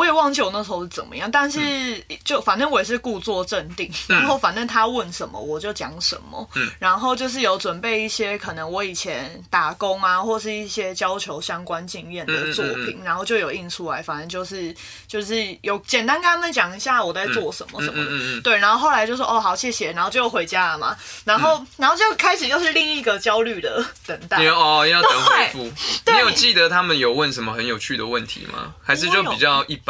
[0.00, 6.70] 我也忘记我那时候是怎么样，但是就反正我也是故作镇定，然后反正他问什么我就讲什么，嗯。
[6.78, 14.74] 然后就是有准备一些可能我以前打工啊，或是一些教球相关经验的作品，嗯然后就有印出来，反正就是
[15.06, 18.40] 就是有简单跟他们讲一下我在做什么什么的。
[18.40, 24.38] 对，然后后来就说哦好谢谢，然后就回家了嘛，然后、然后就开始又是另一个焦虑的等待。
[24.38, 24.46] 你。
[24.48, 25.72] 哦要等回复，
[26.04, 26.14] 对。
[26.14, 28.74] 你有记得他们有问什么很有趣的问题吗？
[28.82, 29.89] 还是就比较一般，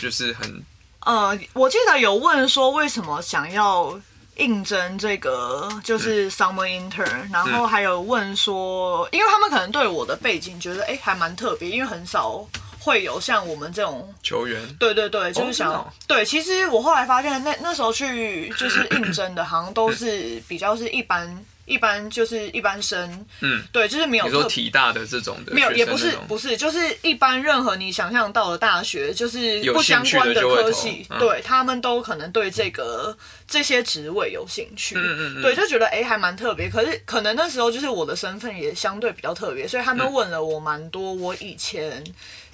[0.00, 0.62] 就是很
[1.00, 3.98] 呃，我记得有问说为什么想要
[4.36, 12.46] 应征这个就是 summer intern，、然后还有问说，因为他们可能对我的背景觉得哎、还蛮特别，因为很少
[12.78, 14.14] 会有像我们这种。
[14.22, 16.24] 球员，对对对，就是想、对。
[16.24, 36.68] 其实我后来发现那，那时候去就是应征的，好像都是比较是一般一般就是一般生，嗯，对，就是没有你说体大的这种的，没有，也不是不是，就是一般任何你想象到的大学，就是不相关的科系，嗯对他们都可能对这个这些职位有兴趣，嗯嗯嗯对，就觉得哎、还蛮特别。
[36.68, 42.04] 可是可能那时候就是我的身份也相对比较特别，所以他嗯们问了我蛮多我以前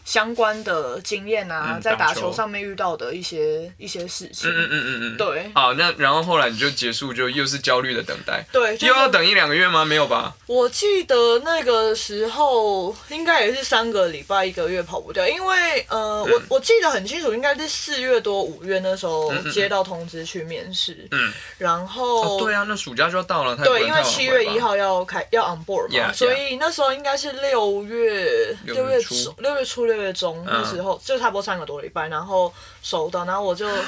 [0.04, 2.20] 相关的经验啊，嗯在打打球。
[2.24, 5.50] 球上面遇到的一些一些事情，嗯嗯嗯嗯嗯，对。
[5.54, 9.84] 好，那然后后来你就结束，就又是焦虑的等待，对，就是又要等一两个月吗？
[9.84, 10.34] 没有吧？
[10.46, 26.10] 我记得那个时候应该也是三个礼拜、一个月跑不掉，因为呃，我我记得很清楚，应该是四月多五月那时候接到通知去面试，嗯，然后、哦，对啊，那暑假就要到了，对，因为七月一号要开要 on board 嘛。
[26.10, 29.14] Yeah, 所以那时候应该是六月六月初。
[29.38, 32.52] 六月初六月中、那时候就差不多三个多礼拜，然后
[32.82, 33.82] 收到，然后我就 超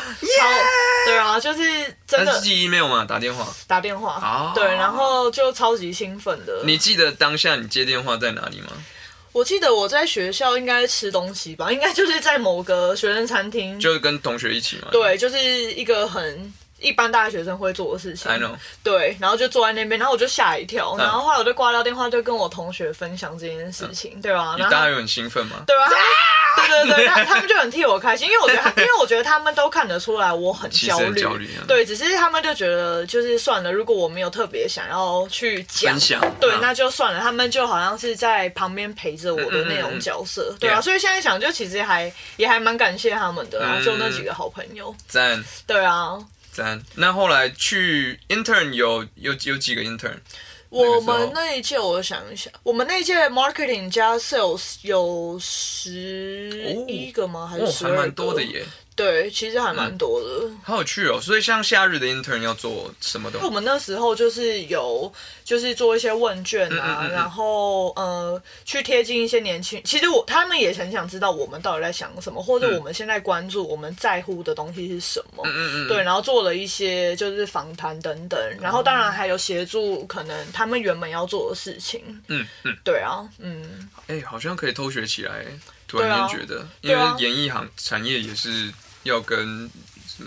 [1.06, 1.62] 对啊，就是
[2.06, 3.46] 真的但是寄 email 嘛，打电话。
[3.66, 6.62] 打电话、哦对，然后就超级兴奋的。
[6.64, 8.72] 你记得当下你接电话在哪里吗？
[9.32, 14.88] 我记得我在学校应该吃东西吧，应该就是在某个学生餐厅，就是跟同学一起嘛。
[14.90, 15.38] 对，就是
[15.74, 18.30] 一个很一般大学生会做的事情。
[18.30, 18.52] ，I know。
[18.82, 24.38] 对，然后就坐在那边，然后我就吓一跳，嗯然后后来我就挂掉电话，就跟我同学分享这件事情，对吧？
[24.38, 25.64] 然后你大家有很兴奋吗？
[25.66, 25.84] 对吧？
[26.56, 35.98] 对对对，他他们就很替我开心，因为我觉得他，因为我觉得他们都看得出来我很焦虑，焦虑啊对，只是他们就觉得就是算了，如果我没有特别想要去讲
[36.40, 46.18] 对，嗯那就算了，他们就好像是在旁边陪着我的那种角色，对啊所以现在想，就其实还也还蛮感谢他们的就那几个好朋友，赞对啊，
[46.56, 46.82] 赞。
[46.94, 50.16] 那后来去 intern 有有有几个 intern？
[50.68, 57.46] 我们那一届我想一下，我们那一届 marketing 加 sales 有十一个吗？
[57.46, 58.64] 还是哦，十二还蛮多的耶，
[58.96, 60.50] 对，其实还蛮多的。
[60.64, 61.20] 好有趣哦。
[61.20, 63.46] 所以像夏日的 intern 要做什么东西？
[63.46, 65.12] 我们那时候就是有，
[65.44, 69.78] 就是做一些问卷啊，然后呃，去贴近一些年轻。
[69.84, 75.42] 其实我他们也很想知道我们到底在想什么，或者我们现在关注、我们在乎的东西是什么。
[75.44, 82.02] 嗯嗯嗯，对，然后做了一些就是访谈等等，然后当然还有协助可能他们原本要做的事情。
[82.28, 85.44] 嗯嗯，对啊，嗯，哎，好像可以偷学起来。
[85.88, 88.72] 突然间觉得，因为演艺行产业也是
[89.06, 89.70] 要跟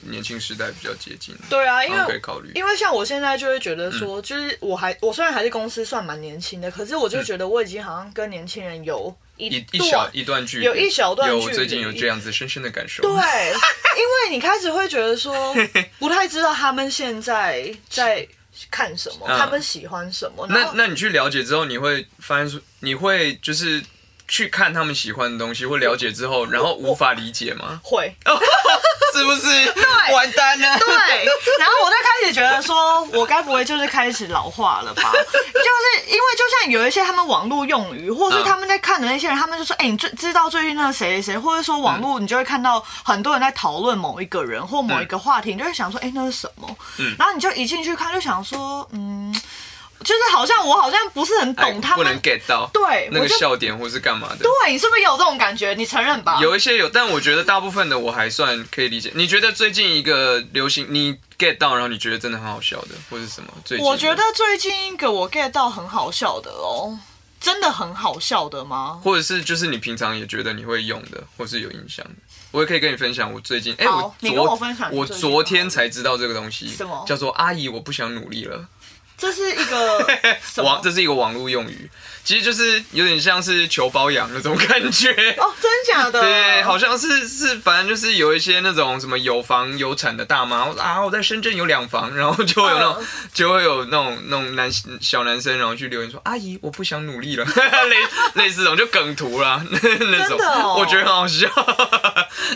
[0.03, 2.51] 年轻时代比较接近，对啊，因为可以为考虑。
[2.53, 13.01] 因为像我现在就会觉得嗯说，就是我还我虽然还是公司算蛮年轻的，可是我就觉得我已经好像跟年轻人有一一小一段距离，有一小段距离有最近有这样子深深的感受。
[13.01, 15.55] 对，因为你开始会觉得说，
[15.97, 18.27] 不太知道他们现在在
[18.69, 20.45] 看什么，嗯他们喜欢什么。
[20.49, 23.81] 那那你去了解之后，你会发现说，你会就是
[24.29, 27.81] 去看他们喜欢的东西，或了解之后，然后无法理解吗？
[27.83, 28.15] 会
[29.13, 29.41] 是不是？
[29.41, 30.77] 对完蛋了。
[30.77, 31.25] 对，
[31.57, 35.11] 然后我就开始觉得说，我该不会就是开始老化了吧？
[35.11, 46.77] 就是因为就像有一些他们网络用语，或是他们在看的那些人，他们就说，哎、你最知道最近那个谁谁谁，或者说网络，你就会看到很多人在讨论某一个人或某一个话题，你就会想说，哎、那是什么？
[46.99, 49.33] 嗯然后你就一进去看，就想说，嗯，
[50.03, 54.37] 就是好像我好像不是很懂他们哎不能 get 到对，那个笑点或是干嘛的。
[54.37, 55.73] 对，你是不是有这种感觉？
[55.73, 56.39] 你承认吧？
[56.41, 59.11] 有一些有，但我觉得大部分的我还算可以理解。
[59.15, 63.49] 你觉得最近一个流行你 get 到，然后你觉得真的很好笑的，或是什么？
[63.65, 66.97] 最近我觉得最近一个我 get 到很好笑的哦，
[67.41, 68.99] 真的很好笑的吗？
[69.03, 72.15] 或者是就是你平常也觉得你会用的，或是有印象的，
[72.51, 73.31] 我也可以跟你分享。
[73.33, 78.65] 我最近，哎、我昨分享我最近的昨天才知道这个东西，什么叫做阿姨，我不想努力了。
[79.19, 80.07] 这是一个
[80.41, 81.89] 什网，这是一个网络用语，
[82.23, 85.11] 其实就是有点像是求包养那种感觉。
[85.37, 86.21] 哦，真假的？
[86.21, 93.05] 对，好像是是，反正就是有一些那种什么有房有产的大妈，啊，我在深圳有两房，然后就会有那种、嗯。
[93.33, 97.45] 就会有那种那种男小男生，然后去留言说，阿姨，我不想努力了，
[98.35, 100.37] 类类似这种就梗图啦， 那种。
[100.39, 100.75] 哦？
[100.79, 101.47] 我觉得很好笑。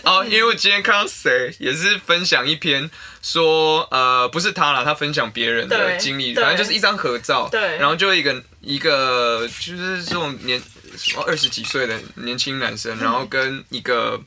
[0.04, 2.90] 哦，因为我今天看到谁也是分享一篇
[3.24, 10.62] 说，呃，不是他啦，他分享别人的经历，反正就是一张合照，对然后就一个一个就是这种年
[10.96, 14.22] 什么二十几岁的年轻男生，然后跟一个。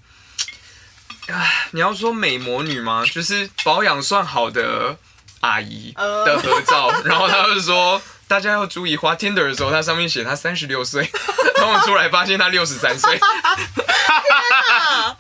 [1.29, 3.05] 唉，你要说美魔女吗？
[3.05, 4.97] 就是保养算好的
[5.41, 11.09] 阿姨呃的合照，然后他就说大家要注意，滑 Tinder 的时候，他上面写他三十六岁，
[11.57, 15.17] 然后我出来发现他六十三岁，啊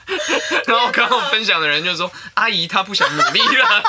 [0.66, 3.82] 然后刚我分享的人就说阿姨她不想努力了，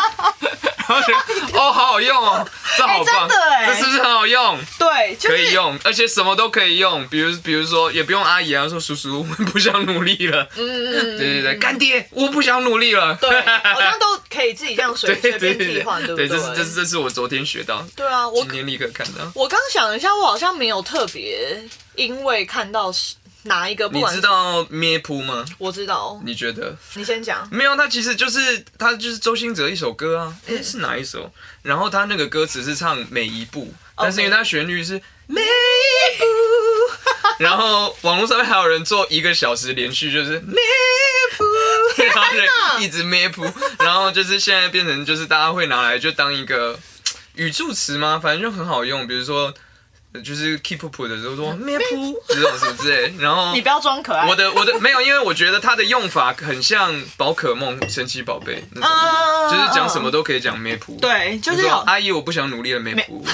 [0.88, 3.28] 然后觉得哦好好用哦，这好棒，
[3.66, 4.60] 这是不是很好用？
[4.78, 13.30] 对，就是可以用，而且什么都可以用，比如比如说也不用阿姨啊，说叔叔我不想努力了，嗯嗯嗯，对对对，干爹我不想努力了，对，
[13.74, 16.38] 好像都可以自己这样随 对随便替换，对不对，对？
[16.38, 19.32] 这是这是这是我昨天学到，对啊，我今天立刻看到。
[19.36, 21.62] 我刚想了一下，我好像没有特别
[21.96, 25.46] 因为看到是哪一个，不你管知道咩扑吗？
[25.58, 27.48] 我知道，你觉得你先讲。
[27.52, 27.76] 没有？
[27.76, 31.32] 它其实就是它就是周兴哲一首歌啊，诶，是哪一首？
[31.62, 35.46] 然后他那个歌词是唱每一步，但是因为它旋律是每一
[36.18, 36.26] 步，
[37.40, 40.56] 然后网络上面还有人做一个小时连续就是咩
[41.38, 41.44] 扑，
[42.04, 43.46] 然后就一直咩扑，
[43.80, 46.78] 然后就是现在变成就是大家会拿来就当一个
[47.38, 48.20] 语助词吗？
[48.22, 49.54] 反正就很好用，比如说。
[50.24, 54.28] 就是 keep up 的时候说咩噗这种什么之类， 然后你不要装可爱。
[54.28, 61.68] 我的我的没有，因为我觉得它的用法很像宝可梦、神奇宝贝那种，啊就是讲什么都可以讲咩噗。，对，就就是。
[61.68, 63.32] 阿姨我不想努力了咩扑，咩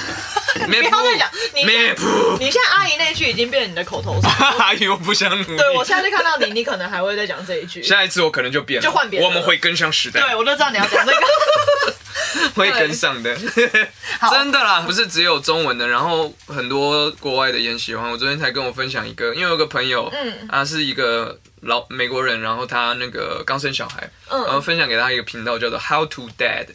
[0.68, 1.64] 不要再讲，你
[2.40, 4.32] 你现在阿姨那句已经变成你的口头禅。
[4.58, 5.58] 阿姨我不想努力。
[5.58, 7.82] 对我下次看到你，你可能还会再讲这一句。
[7.82, 11.20] 下一次我可能就变了，就换别人我们会跟上时代，对，我都知道你要讲这个。
[12.56, 13.36] 会跟上的。
[14.32, 18.10] 真的啦，不是只有中文的，然后很多国外的也很喜欢。
[18.10, 26.68] 我昨天才跟我分享一个，因为有个朋友，嗯他是一个老美国人，然后他那个刚生小孩，然后嗯，分享给他一个频道叫做 How to Dad，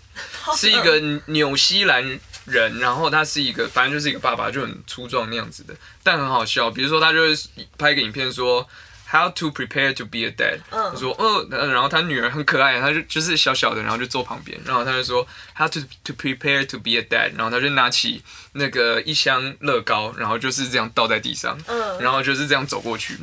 [0.56, 6.70] 是一个纽西兰人，然后他是一个反正就是一个爸爸，就很粗壮那样子的，但很好笑。
[6.70, 7.34] 比如说他就会
[7.76, 8.68] 拍一个影片说。
[9.10, 10.58] How to prepare to be a dad？
[10.70, 17.32] 他说，哦，然后他女儿很可爱，他就就是小小的，然后就坐旁边，然后他就说，How to to prepare to be a dad？
[17.34, 21.98] 然后他就拿起那个一箱乐高，然后就是这样倒在地上，嗯。
[21.98, 23.18] 然后就是这样走过去，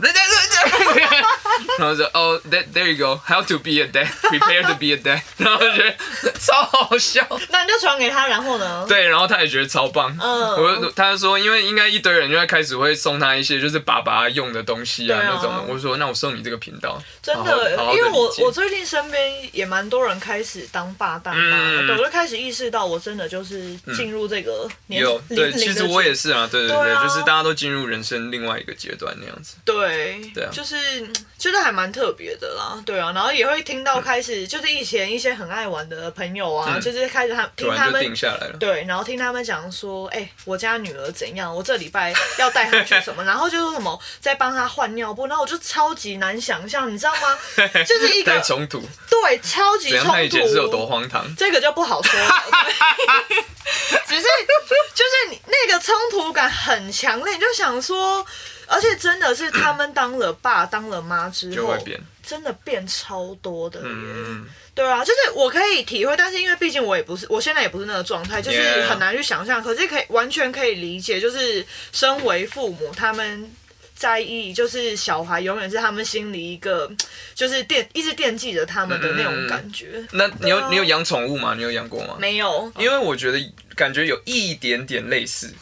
[1.80, 5.78] 然后说哦、，there there you go，How to be a dad，prepare to be a dad， 然后觉
[6.22, 8.86] 得超好笑，那你就传给他，然后呢？
[8.86, 10.62] 对，然后他也觉得超棒，嗯。
[10.62, 15.24] 我就他就说，因为应该一堆人就会开始会送他一些就是爸爸用的东西啊啊。
[15.26, 21.88] 那种的，我就说那我送你这个频道，真的，好好地因为我我最近身边也蛮多人开始当爸当妈，嗯。
[21.88, 30.76] 对，我就开始意识到我真的就是进入这个年有对，其实我也是啊，对对对啊就是大家都进入人生另外一个阶段那样子，对，对啊就是
[31.38, 38.58] 就是还蛮特别的啦，对啊，然后也会听到开始、就是以前一些很爱玩的朋友啊，嗯就是开始他听他们定下来了。
[38.60, 47.38] 对，然后听他们讲说，哎、我家女儿怎样，我这礼拜要带她去什么， 然后就说什么在帮她换尿布，然后我就超级难想象，你知道吗？
[47.86, 49.90] 就是一在个冲突，对超级？
[49.98, 50.86] 冲他以前是有多突。
[50.88, 51.26] 荒唐？
[51.36, 52.20] 这个就不好说
[54.08, 54.24] 只是
[54.94, 58.26] 就是你那个冲突感很强烈，你就想说，
[58.68, 63.86] 而且真的是他们当了爸、当了妈之后就会，变，真的变超多的耶。
[63.90, 69.62] 嗯，对啊，就是我可以体会，但是因为毕竟我也不是，我现在也不是那个状态，就是很难去想象。
[69.64, 73.52] 可是可以完全可以理解，就是身为父母，他们
[73.96, 76.92] 在意，就是小孩永远是他们心里一个，
[77.34, 80.06] 就是惦一直惦记着他们的那种感觉。
[80.12, 81.54] 那你有啊你有养宠物吗？
[81.56, 82.18] 你有养过吗？
[82.20, 83.40] 没有，因为我觉得
[83.74, 85.54] 感觉有一点点类似，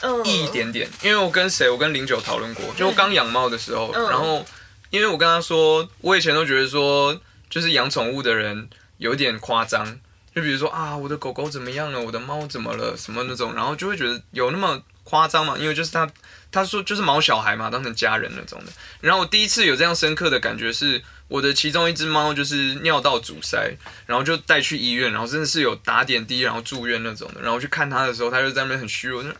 [0.00, 0.88] 嗯，一点点。
[1.02, 4.46] 因为我跟谁，我跟零九讨论过，就我刚养猫的时候，嗯然后
[4.90, 9.84] 因为我跟他说，我以前都觉得说，就是养宠物的人有点夸张，
[10.32, 16.08] 就比如说啊，我的狗狗怎么样了，我的猫怎么了，什么那种，然后就会觉得有那么夸张嘛，因为就是他
[16.52, 18.72] 他说就是毛小孩嘛，当成家人那种的。
[19.00, 27.40] 然后我第一次有这样深刻的感觉是，我的其中一只猫就是尿道阻塞，然后就带去医院，然后真的是有打点滴，然后住院那种的。
[27.40, 29.34] 然后去看它的时候，它就在那边很虚弱，就啊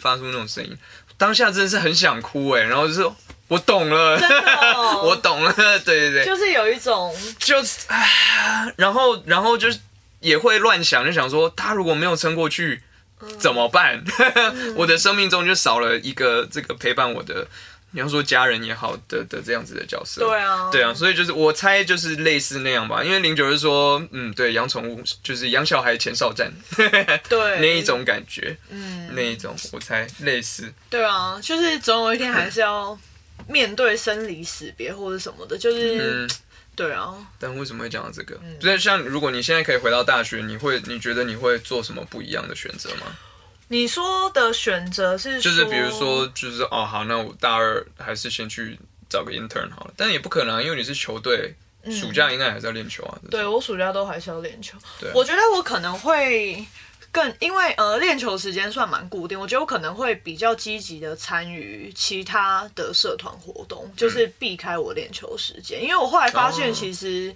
[0.00, 0.76] 发出那种声音。
[1.16, 3.08] 当下真的是很想哭哎，然后就是
[3.48, 4.18] 我懂了，
[5.04, 9.78] 我懂了，对对对，就是有一种，就是啊，然后然后就是
[10.20, 12.82] 也会乱想，就想说他如果没有撑过去，
[13.38, 14.02] 怎么办？
[14.76, 17.46] 我的生命中就少了一个这个陪伴我的，
[17.92, 20.20] 你要说家人也好的的这样子的角色。
[20.26, 26.50] 对啊，对啊，所以就是我猜就是类似那样吧，因为零九是说，嗯，对，养宠物就是养小孩前哨战
[27.28, 30.72] 对那一种感觉，嗯，那一种我猜类似。
[30.88, 32.98] 对啊，就是总有一天还是要
[33.48, 36.30] 面对生离死别或者什么的，就是、嗯，
[36.74, 38.38] 对啊，但为什么会讲到这个？
[38.42, 43.06] 嗯就是像如果你现在可以回到大学，你会你觉得你会做什么不一样的选择吗？
[43.68, 51.54] 你说的选择是就是比如说，就是哦好，那我大二还是先去找个 intern 好了，但也不可能啊，因为你是球队，
[51.90, 53.18] 暑假应该还是要练球啊。
[53.22, 54.76] 嗯对我暑假都还是要练球。
[55.00, 56.62] 对啊我觉得我可能会
[57.12, 65.82] 更，因为呃练球时间算蛮固定，我觉得我可能会比较积极的参与其他的社团活动，就是避开我练球时间。
[65.82, 67.32] 因为我后来发现，哦其实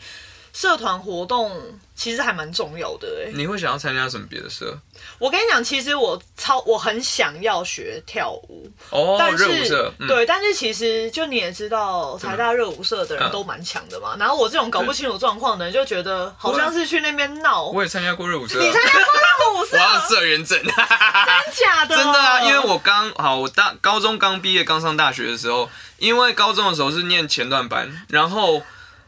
[0.56, 1.52] 社团活动
[1.94, 3.32] 其实还蛮重要的、欸。
[3.34, 4.74] 你会想要参加什么别的社？
[5.18, 14.16] 我跟你讲，其实我超我很想要学跳舞，哦，但是对，但是其实就你也知道，台大热舞社的人嗯都蛮强的嘛。
[14.18, 17.66] 然后我这种搞不清楚状况的人，就觉得好像是去那边闹。
[17.66, 19.76] 我也参加过热舞社啊，你参加过热舞社？
[19.76, 21.94] 我要社员证，真假的？
[21.94, 28.62] 真的啊，因为我刚好我大高中刚毕业刚上大学的时候，因为高中的时候是念前段班，然后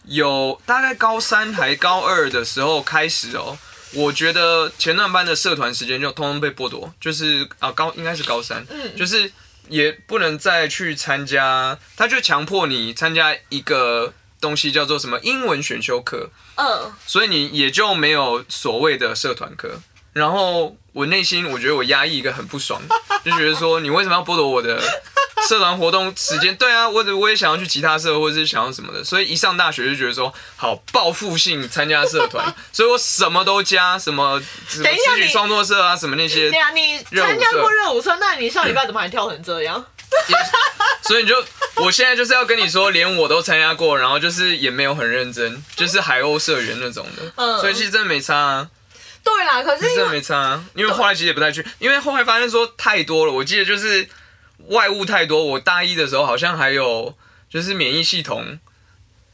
[0.08, 3.56] 有大概高三还高二的时候开始哦。
[3.92, 9.32] 我觉得前段班的社团时间就通通被剥夺，就是啊高应该是高三，嗯就是
[9.68, 19.80] 也不能再去参加，他就强迫你参加一个东西叫做什么英文选修课，嗯，所以你也就没有所谓的社团课。
[20.12, 22.82] 然后我内心我觉得我压抑一个很不爽，
[23.24, 24.78] 就觉得说你为什么要剥夺我的
[25.46, 26.56] 社团活动时间？
[26.56, 39.84] 对啊，我我也想要去吉他社或者是想要什么的，所以一上大学就觉得说好报复性参加社团， 所以我什么都加，什么什么词曲创作社啊，什么那些对，啊，你参加过热舞社，那你上礼拜怎么还跳成这样？
[41.04, 41.44] 所以你就
[41.76, 48.68] 我现在就是要跟你说，连我都参加过，然后就是也没有很认真，就是海鸥社员那种的，嗯所以其实真的没差啊。
[49.22, 54.08] 对啦，可是真的没差啊，因为后来其实也不太去，因为后来发现说太多了，我记得就是
[54.68, 55.44] 外物太多。
[55.44, 57.14] 我大一的时候好像还有
[57.50, 58.58] 就是免疫系统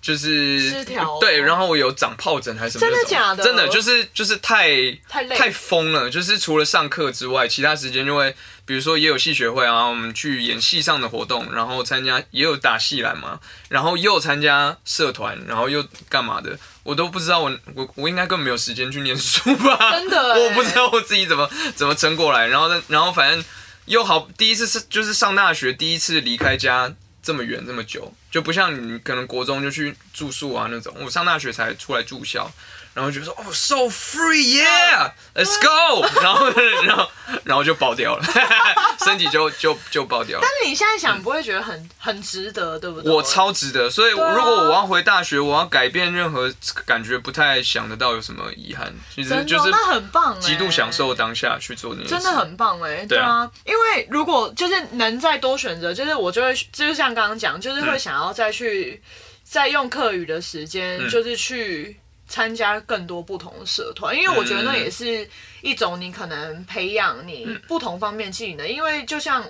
[0.01, 1.19] 就是失调。
[1.19, 3.43] 对，然后我有长疱疹还是什么，真的假的？
[3.43, 4.69] 真的就是就是太
[5.09, 5.37] 太累。
[5.37, 8.35] 太疯了，就是除了上课之外，其他时间就会，
[8.67, 19.91] 比如说也有戏学会啊，我们去演戏上的活动，然后参加也有打戏篮嘛，然后又参加社团，然后又干嘛的，我都不知道我我我应该根本没有时间去念书吧？
[19.93, 20.39] 真的欸。
[20.45, 23.43] 我不知道我自己怎么怎么撑过来，然后呢，然后反正
[23.87, 32.51] 又好，第一次是就是上大学第一次离开家这么远这么久，就不像你可能国中就去住宿啊那种，我上大学才出来住校。
[32.95, 36.49] 然后就说哦，so free yeah，let's go，然后
[36.87, 37.11] 然后
[37.43, 38.25] 然后就爆掉了，
[39.05, 40.47] 身体就就就爆掉了。
[40.47, 43.13] 但是你现在想不会觉得很很值得，对不对？
[43.13, 46.53] 我超值得，所以如果我要回大学，我要改变任何
[46.87, 52.15] 感觉不太想得到有什么遗憾，其实就是那很棒欸极度享受当下去做那件事。
[52.15, 59.03] 真的很棒哎、对啊对啊，因为如果就是能再多选择，就是我就会，就是像刚刚讲，就是会想要再去、
[59.43, 65.29] 再用课余的时间，嗯就是去参加更多不同的社团，因为我觉得那也是
[65.63, 69.45] 一种你可能培养你不同方面技能，因为就像。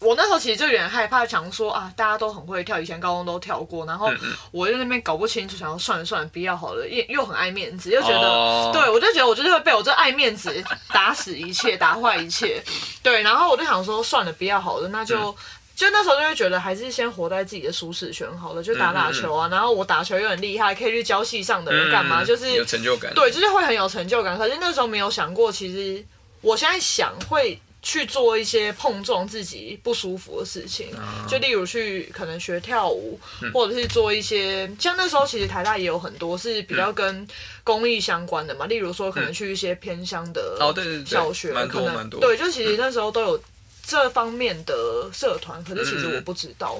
[0.00, 4.18] 我那时候其实就有点害怕，想说啊，大家都很会跳，以前高中都跳过，然后嗯
[4.52, 12.62] 我就在那边搞不清楚，想要算了算了，不要好了，又又很爱面子，又觉得哦对，我就觉得我就是会被我这爱面子打死一切，打坏一切。
[13.02, 15.34] 对，然后我就想说，算了，不要好了，那就。
[15.78, 19.46] 嗯就那时候就会觉得还是先活在自己的舒适圈好了，就打打球啊。
[19.48, 22.22] 然后我打球又很厉害，可以去教系上的人干嘛？
[22.22, 23.14] 嗯就是有成就感。
[23.14, 24.36] 对，就是会很有成就感。
[24.36, 26.04] 可是那时候没有想过，其实
[26.40, 37.26] 我现在想会去做一些碰撞自己不舒服的事情，啊就例如去可能学跳舞，嗯或者是做一些像那时候其实台大也有很多是比较跟
[37.62, 43.40] 公益相关的嘛，例如说可能去一些偏乡的哦对对对小学，蛮多可能蛮多对，就其实那时候都有
[43.88, 44.74] 这方面的
[45.14, 46.78] 社团，可是其实嗯我不知道，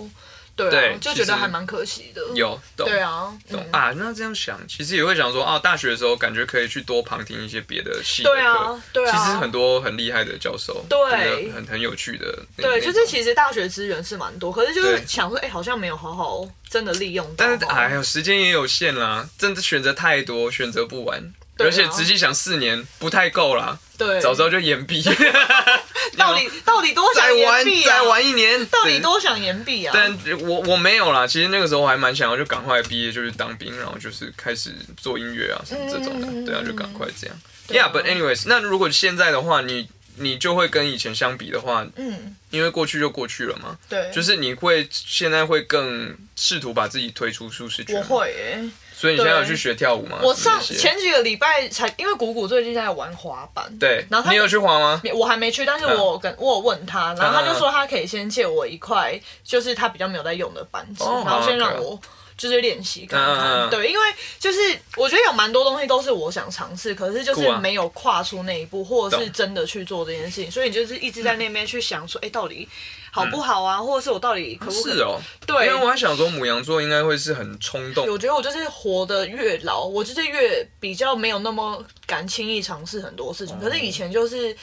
[0.54, 2.20] 对对啊，就觉得还蛮可惜的。
[2.34, 3.92] 有懂对啊，嗯懂啊。
[3.96, 8.80] 那这样想，其实也会想说，啊，大学的时候感觉可以去多旁听一些别的系的对啊课。
[8.92, 12.64] 对啊其实很多很厉害的教授，对很很有趣的那。
[12.64, 17.46] 对，就是其实大学资源是蛮多，可是就是想说，哎、好像没有好好真的利用到。
[17.46, 21.32] 但是哎呦，时间也有限啦，真的选择太多，选择不完。
[21.58, 25.02] 对啊而且仔细想，四年不太够啦，对，早知道就延毕，
[26.16, 27.86] 到底 到底多再想延毕啊？
[27.86, 29.92] 再玩一年，到底对多想延毕啊？
[29.94, 37.36] 但我我没有啦，其实那个时候我还蛮想要就赶快毕业就去当兵，然后就是开始做音乐啊什么这种的，嗯对啊，就赶快这样。
[37.66, 47.96] 对啊 Yeah, but anyways，那如果现在的话，你你就会跟以前相比的话，嗯，因为过去就过去了嘛，对，就是你会现在会更试图把自己推出舒适圈。
[47.96, 48.60] 我，会耶。
[48.98, 50.18] 所以你现在有对去学跳舞吗？
[50.22, 55.00] 我上前几个礼拜才，因为谷谷最近在玩滑板，对，然后他你有去滑吗？
[55.14, 55.98] 我还没去，但是嗯。
[55.98, 62.00] 我有跟我有问他，然后他就说他可以先借我一块，就是他比较没有在用的板子，哦然后先好让我
[62.36, 63.68] 就是练习看看。
[63.70, 64.06] 对，因为
[64.38, 64.58] 就是
[64.96, 72.68] 我觉得有蛮多东西都是我想尝试，可是就是没有跨出那一步，或者是真的去做这件事情，所以你就是一直在那边去想说，哎、到底
[73.10, 74.94] 好不好啊，或者是我到底可不可以？
[74.94, 83.58] 是哦，对，因为我还想说母羊座应该会是很冲动，我觉得我就是活得越老，我就是越比较没有那么敢轻易尝试很多事情。
[83.58, 84.56] 可是以前就是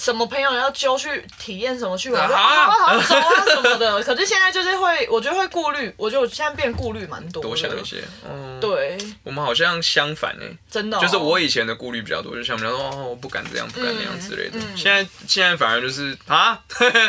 [0.00, 4.00] 什么朋友要揪去体验什么去玩，好好好走啊什么的。
[4.02, 7.48] 可是现在就是会，我觉得会顾虑，我觉得我现在变顾虑蛮多的。
[7.50, 8.02] 多想一些。
[8.26, 14.58] 嗯，对，我们好像相反哎、真的哦、就是我以前的顾虑比较多，就像比较说哦，我不敢这样，不敢那样之类的。
[14.58, 16.58] 嗯嗯现在现在反而就是啊，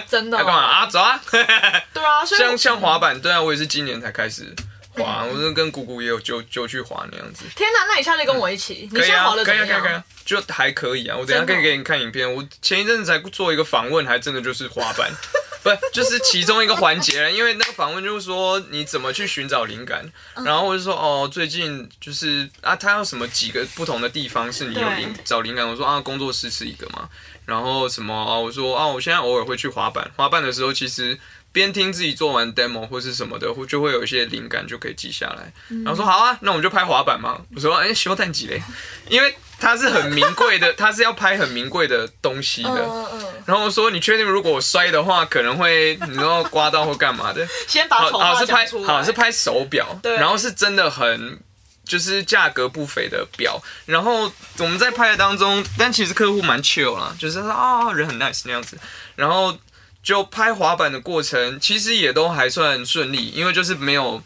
[0.09, 0.59] 真的、 要干嘛？
[0.61, 0.85] 啊？
[0.87, 1.17] 走啊！
[1.31, 4.53] 对啊，所以像像滑板，对啊，我也是今年才开始
[4.93, 7.45] 滑，我是跟姑姑也有就就去滑那样子。
[7.55, 9.79] 天哪，那你下次跟我一起，你可以啊现在滑的，可以啊，可以啊？
[9.81, 11.15] 可以啊，就还可以啊。
[11.17, 12.31] 我等一下真的哦可以给你看影片。
[12.31, 15.11] 我前一阵子才做一个访问，还真的就是滑板，
[15.63, 17.31] 不就是其中一个环节了。
[17.31, 20.03] 因为那个访问就是说你怎么去寻找灵感，
[20.35, 25.67] 嗯然后我就说哦，最近就是啊，他有什么几个不同的地方是你有灵找灵感？
[25.67, 27.07] 我说啊，工作室是一个嘛，
[27.45, 31.17] 然后什么啊，我说啊，我现在偶尔会去滑板，滑板的时候其实。
[31.51, 35.51] 边听自己做完 demo 或是什么的，会就会有一些灵感，就可以记下来。
[35.83, 37.41] 然后说好啊，那我们就拍滑板嘛。
[37.55, 38.61] 我说哎，修蛋几嘞？
[39.09, 43.09] 因为它是很名贵的，它是要拍很名贵的东西的。
[43.45, 47.47] 然后我说你确定如果我摔的话，可能会你知道刮到或干嘛的？
[47.67, 48.67] 先把好好是拍。
[48.85, 51.39] 好是拍手表，对然后是真的很。
[51.83, 58.77] 就是价格不菲的表，然后我们在拍的当中，但其实客户蛮 chill 啦，就是说啊人很 nice 那样子，
[59.15, 59.57] 然后
[60.03, 64.21] 就拍滑板的过程，其实也都还算顺利，因为就是没有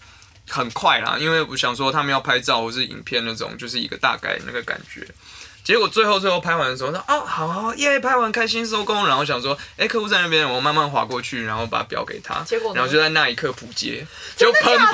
[0.48, 5.08] 很快啦，因为我想说他们要拍照或是影片那种，就是一个大概那个感觉。
[5.66, 14.05] 结果最后最后拍完的时候，说哦好好耶，拍完开心收工，然后想说，哎、客户在那边，我慢慢划过去，然后把表给他，结果然后就在那一刻扑街，
[14.38, 14.93] 就喷板，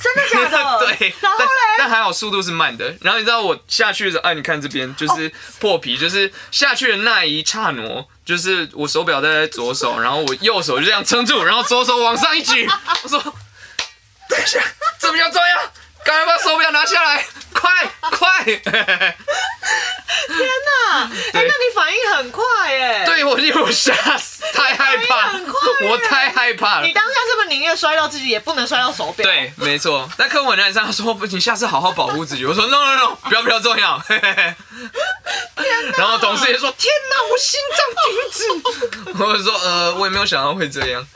[0.00, 0.86] 真的假的？
[0.98, 2.94] 对，然后但嘞，但还好速度是慢的。
[3.02, 5.30] 然后你知道我下去的时候，啊，你看这边就是
[5.60, 12.66] 破皮，就是下去的那一刹那，就是我手表戴在左手，然后我右手就这样撑住，然后左手往上一举，
[13.02, 13.18] 我说
[14.28, 14.60] 等一下，
[14.98, 15.72] 这比较重要，
[16.04, 17.24] 赶快把手表拿下来，
[17.54, 17.70] 快
[18.10, 18.44] 快！
[21.32, 23.02] 哎、那你反应很快耶。
[23.06, 26.92] 对我因为我吓死，太害怕，很快耶我太害怕了你。
[26.92, 30.08] 当下是不是宁愿摔到自己，也不能摔到手表？，对，没错。
[30.18, 32.44] 但客户很难上，他说不，你下次好好保护自己。
[32.44, 33.98] 我说 no no no，不要不要重要。
[34.06, 34.54] 嘿嘿嘿
[35.96, 38.42] 然后董事也说天哪，我心脏停止。
[39.24, 41.06] 我就说呃，我也没有想到会这样，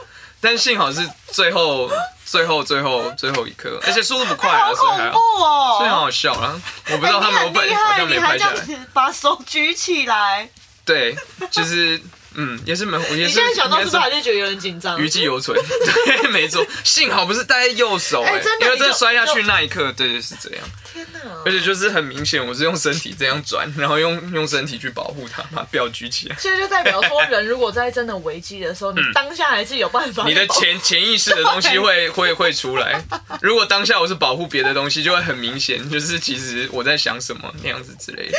[0.46, 1.90] 但幸好是最后
[2.24, 5.78] 最后最后最后一刻，而且速度不快啊，好所以还恐怖好，哦！
[5.78, 6.54] 所以很好笑啦。
[6.92, 8.54] 我不知道他们有本好像没拍下
[8.92, 10.48] 把手举起来。
[10.84, 11.16] 对，
[11.50, 12.00] 就是
[12.36, 15.00] 嗯，也是蛮，我也是你现在想到是不是还也是觉得有点紧张？
[15.00, 15.56] 余悸犹存？
[15.58, 20.64] 对，没错，幸好不是戴在右手哎、哎真的因为真的摔下去那一刻，对对，是这样。
[20.92, 21.20] 天哪！
[21.44, 26.36] 而且就是很明显，我是用身体这样转，然后用用身体去保护它，把表举起来。
[26.36, 30.24] 所以就代表说，人如果在真的危机的时候，你当下还是有办法。
[30.24, 33.02] 嗯你的潜潜意识的东西会会会出来。
[33.40, 38.38] 如果当下我是保护别的东西，就会很明显，就是其实我在想什么那样子之类的。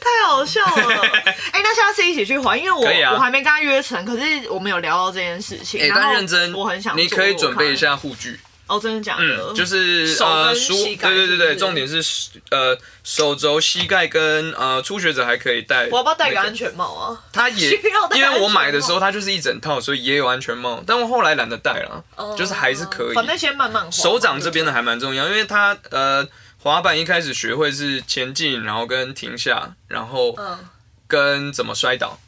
[0.00, 1.02] 太好笑了。
[1.52, 5.80] 哎、那下次一起去滑，因为我、啊我还没跟他约成，可是我们有聊到这件事情。
[5.80, 7.76] 哎、然后但认真，我很想你可以准备一。
[7.76, 8.40] 下护具。
[8.66, 9.22] 哦，真的假的？
[9.22, 12.02] 嗯，就是呃书，对对对对，重点是
[12.50, 17.22] 呃手肘、膝盖跟呃初学者还可以戴、我要不要戴个安全帽啊？
[17.32, 22.02] 它也 需要戴因为我买的时候它就是一整套，所以也有安全帽，但我后来懒得戴了，
[22.36, 23.10] 就是还是可以。
[23.10, 23.90] 哦反正先慢慢滑。
[23.90, 26.26] 手掌这边的还蛮重要，因为它呃
[26.58, 30.58] 滑板一开始学会是前进，然后跟停下，然后嗯，
[31.06, 32.18] 跟怎么摔倒。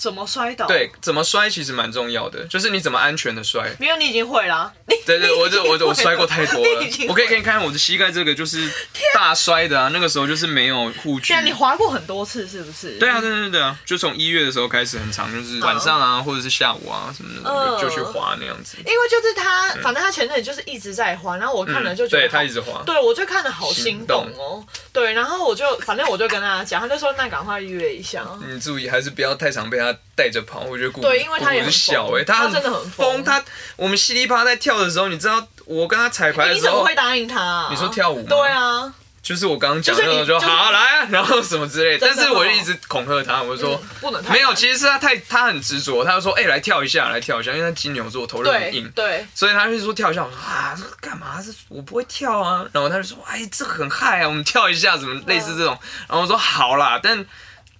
[0.00, 3.70] 怎么摔倒？，对，怎么摔其实蛮重要的，就是你怎么安全的摔。
[3.78, 4.72] 没有，你已经会了。
[4.88, 8.66] 你对对，我就我就我摔过太多了我可以给你看我的膝盖这个就是
[9.14, 12.98] 大摔的啊，那个时候就是没有护具对啊你滑过很多次是不是？
[12.98, 18.78] 对啊，对对对啊，就从一月的时候开始很长，就是晚上啊，或者是下午啊什么的，嗯就就去滑那样子。
[18.78, 22.82] 因为就是他，反正他前阵子就是一直在滑，然后我看了就觉得他一直滑。
[22.86, 24.64] 对，我就看的好心动心哦。
[24.92, 28.24] 对，然后我就反正我就跟他讲，他就说那赶快约一下。
[28.46, 30.60] 你注意，还是不要太常被他带着跑。
[30.60, 33.24] 我觉得姑姑对因为他也很小哎、疯他他真的很疯疯。
[33.24, 33.42] 他
[33.76, 37.68] 我们稀里啪啦在跳的时候，你知道我跟他彩排的时候你怎么会，答应他、啊？
[37.70, 42.06] 你说跳舞吗对啊，就是我刚刚讲的那种，就好来啊，然后什么之类的。
[42.06, 43.74] 但是我就一直恐吓他，我就说。
[43.76, 50.24] 嗯不能太没有，其实是他太他很执着，他就说：“哎、来跳一下，来跳一下。”因为他金牛座，头认很对硬，对，所以他就说跳一下。
[50.24, 51.38] 我说：“啊，这个干嘛？
[51.44, 55.78] 这我不会跳啊。”然后他就说：“哎，这个很嗨啊，我们跳一下，怎么类似这种？”
[56.08, 57.22] 然后我说：“好啦，但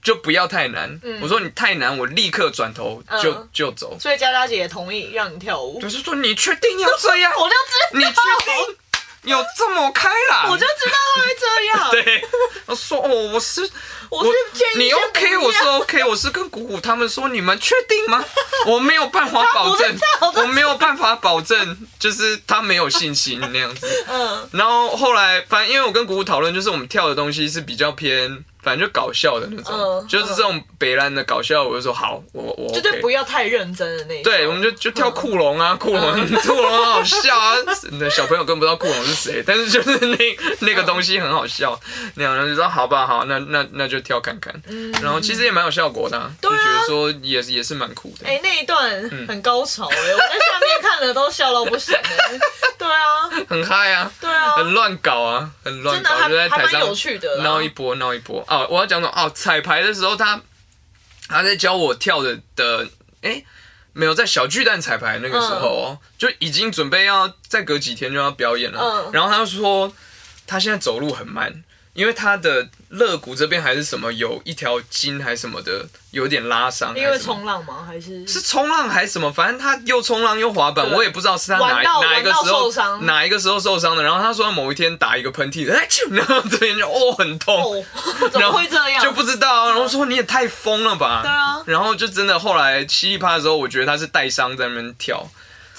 [0.02, 1.00] 就不要太难。
[1.20, 3.96] 我说：“你太难，我立刻转头就、嗯就走。
[4.00, 7.32] 所以佳佳姐也同意让你跳舞，就是说，你确定要这样？
[7.38, 8.76] 我就知道你确定
[9.24, 10.50] 有这么开朗？
[10.50, 12.24] 我就知道会这样， 对，
[12.66, 13.60] 我说哦，我是
[14.08, 18.24] 我是建议你 OK，我是 OK，我是跟谷谷他们说，你们确定吗？
[18.66, 19.98] 我没有办法保证
[20.36, 23.86] 我没有办法保证，就是他没有信心那样子。
[24.08, 32.80] 嗯，然后后来，反正因为我跟谷谷讨论，就是我们跳的东西是比较偏，反正就搞笑的那种，嗯就是这种北兰的搞笑，我就说好，我我 OK。
[32.80, 36.00] 就是不要太认真的那一种，对，我们就就跳库龙啊，库龙，
[36.42, 37.54] 库龙很好笑啊。
[37.92, 40.16] 那小朋友根本不知道库龙是谁，但是就是那
[40.60, 41.78] 那个东西很好笑，
[42.14, 44.54] 那样然后就说好吧，好，那那那就跳看看。
[45.02, 48.26] 然后其实也蛮有效果的啊，就对啊觉得说也是也是蛮酷的。
[48.28, 48.90] 哎、那一段
[49.26, 52.38] 很高潮哎、我在下面看了都笑到不行哎、
[52.78, 58.44] 对啊，很嗨啊，对啊，很乱搞啊，很乱真的搞，就在台上还还蛮有趣的啦闹一波闹一波。
[58.50, 59.12] 哦，我要讲什么？
[59.16, 60.42] 哦，彩排的时候他
[61.28, 62.88] 他在教我跳的的，
[63.22, 63.42] 哎、
[63.92, 68.80] 没有在小巨蛋彩排那个时候哦，就已经准备要再隔几天就要表演了。
[68.82, 69.92] 嗯然后他就说
[70.46, 76.96] 他现在走路很慢，因为他的肋骨这边还是什么有一条筋还是什么的，有点拉伤。
[76.96, 77.84] 因为冲浪吗？
[77.86, 79.30] 还是是冲浪还是什么？
[79.32, 84.02] 反正他又冲浪又滑板，我也不知道是他哪哪一个时候哪一个时候受伤的。
[84.02, 87.84] 然后他说他某一天打一个喷嚏，哎，然后这边就哦很痛，哦，
[88.30, 89.02] 怎么会这样？
[89.02, 89.70] 就不知道啊。
[89.70, 91.22] 然后说你也太疯了吧？
[91.22, 95.26] 对啊，然后就真的后来噼里啪啦的时候，我觉得他是带伤在那边跳，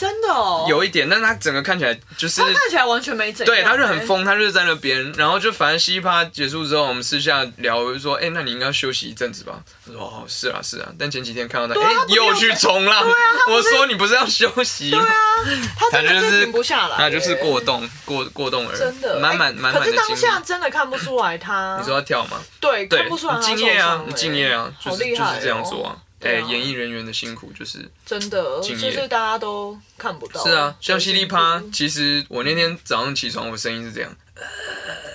[0.02, 4.04] 真的哦，有一点，但是他整个看起来就是他看起来完全没怎样、对，他就很哎。
[4.04, 9.62] 疯，他就是在那边，然后就反正噼里啪啦结束之后，我们私下聊，我就说，哎、那你应该休息一阵子吧？
[9.86, 10.89] 他说，哦，是啊，是啊。
[10.97, 15.06] 但前几天看到他，哎、对啊他不是又去冲浪，对啊他不是我说你不是要休息吗？
[15.06, 20.20] 对啊，他真的他就是停不下来、他就是哎过动，过过动儿，真的满满哎可是当满满的精力。
[20.20, 22.39] 下真的看不出来他，你说要跳吗？
[22.60, 25.95] 对，对，看不出来他你敬业啊敬业啊，就是就害、哦，是这样做啊。
[26.22, 30.44] 哎、演艺人员的辛苦就是真的就是大家都看不到。
[30.44, 34.16] 是啊，像犀利趴其实我那天早上起床，我声音是这样，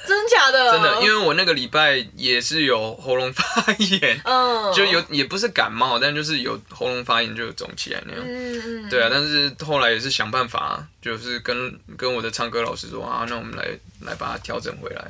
[0.07, 0.73] 真假的？
[0.73, 3.45] 真的，因为我那个礼拜也是有喉咙发
[3.79, 8.23] 炎，嗯，就有也不是感冒，但就是有喉咙发炎就有肿起来那样。
[8.25, 13.69] 嗯嗯，对啊，但是后来也是想办法，就是跟跟我的唱歌老师说啊，那我们来
[14.01, 15.05] 来把它调整回来。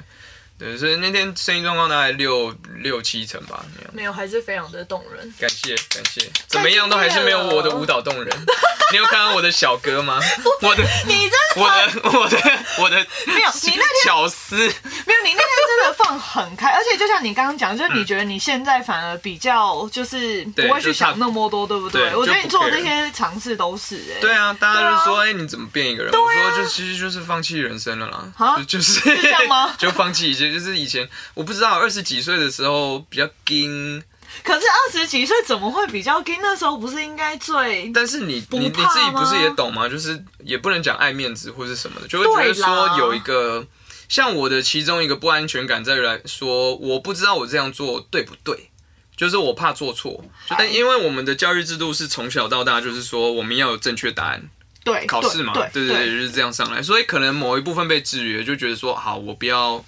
[0.59, 3.91] 对，所以那天声音状况大概六六七成吧，那样。
[3.93, 5.35] 没有，还是非常的动人。
[5.39, 8.29] 感谢感谢，怎么样都还是没有我的舞蹈动人。
[8.93, 10.21] 你有看到我的小哥吗？
[10.63, 12.39] 我的你真的我的我的
[12.79, 12.97] 我的
[13.27, 22.15] 没有，你那天巧思，没有，你那天真的放很开，而且就像你刚刚讲，就是你觉得你现在反而比较就是不会去想那么多，对不对？
[22.15, 26.13] 我觉得你做的这些尝试都是哎、对啊，大家就说，哎、你怎么变一个人？
[26.13, 34.03] 我说就其实就是放弃人生了啦，啊就就是这样吗 就放弃一些，就是以前我不知道二十几岁的时候比较硬，
[34.43, 39.89] 可是二十几岁怎么会比较跟那时候不是应该最但是你你你自己不是也懂吗？
[39.89, 43.67] 就是也不能讲爱面子或是什么的，就会觉得说有一个
[44.09, 48.71] 像我的其中一个不安全感在于来说，我不知道我这样做对不对。
[49.17, 50.13] 就是我怕做错，
[50.47, 54.51] 就但因为我们的教育制度是从小到大，就是说我们要有正确答案，
[54.85, 59.83] 对考试嘛，对对对对，就是这样上来，所以可能某一部分被制约，就觉得说，好，我不要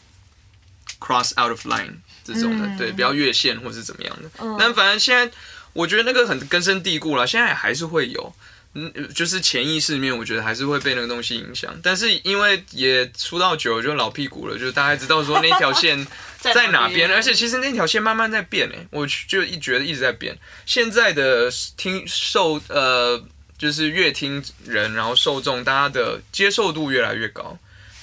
[0.99, 1.95] cross out of line
[2.25, 4.57] 这种的，嗯对，不要越线或是怎么样的。
[4.59, 5.31] 但反正现在，
[5.73, 8.33] 我觉得那个很根深蒂固了，现在还是会有。
[8.75, 11.75] 嗯，就是潜意识里面，我觉得还是会被那个东西影响。
[11.83, 16.07] 但是因为也出道久了，就老屁股了，就大概知道说那条线
[16.39, 20.37] 在哪边，而且其实那条线慢慢在变诶，我就一觉得一直在变。
[20.67, 23.21] 现在的听受呃，
[23.57, 27.59] 就是乐听人，然后受众，大家的接受度越来越高。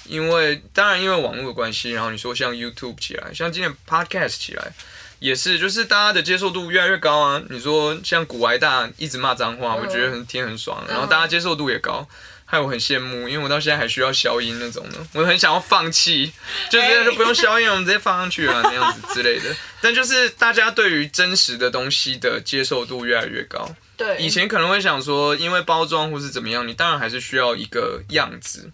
[0.08, 4.72] 因为当然因为网络的关系，然后你说像 YouTube 起来，像今天 Podcast 起来，
[5.20, 7.42] 也是就是大家的接受度越来越高啊。
[7.50, 12.08] 你说像古癌大一直骂脏话，我觉得很听很爽，然后大家接受度也高。
[12.48, 16.32] 害我很羡慕，因为我到现在还需要消音那种呢，我很想要放弃，
[16.70, 19.54] 就直接就不用消音，我们直接放上去啊那样子之类的。
[19.82, 23.68] 但就是大家对于真实的东西的接受度越来越高。
[23.98, 28.70] 对以前可能会想说，因为包装或是怎么样，你当然还是需要一个样子，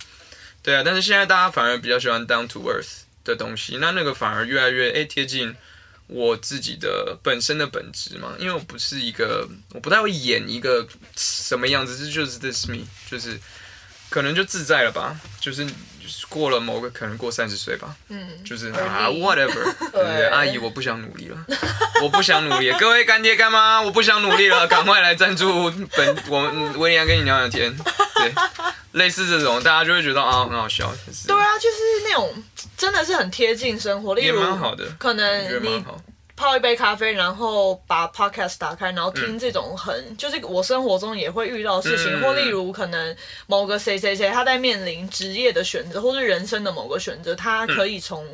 [0.64, 0.82] 对啊。
[0.86, 5.56] 但是现在大家反而比较喜欢 down to earth 的东西，那那个反而越来越诶贴近
[6.08, 8.36] 我自己的本身的本质嘛。
[8.40, 13.40] 因为我不是一个，我不太会演一个什么样子，这就是 this me，就是
[14.10, 15.66] 可能就自在了吧，就是
[16.30, 19.54] 过了某个可能过三十岁吧，嗯，就是啊 whatever，
[19.92, 19.92] 对。
[19.92, 20.28] 不对？
[20.28, 21.38] 阿姨，我不想努力了，
[22.02, 27.76] 我不想努力，各位干爹干妈，我不想努力了， 赶快来赞助本我们威廉跟你聊聊天，
[28.16, 28.34] 对，
[28.94, 30.92] 类似这种，大家就会觉得啊很好笑，
[31.28, 32.44] 对啊，就是那种
[32.78, 36.00] 真的是很贴近生活，例也如蛮好的，可能你蛮好。
[36.36, 42.22] 泡一杯咖啡，然后把 podcast 打开，然后听这种很、就是我生活中也会遇到的事情，嗯。
[42.22, 43.16] 或例如可能
[43.48, 48.26] 某个谁谁谁他在面临职业的选择，或是人生的某个选择，他可以从、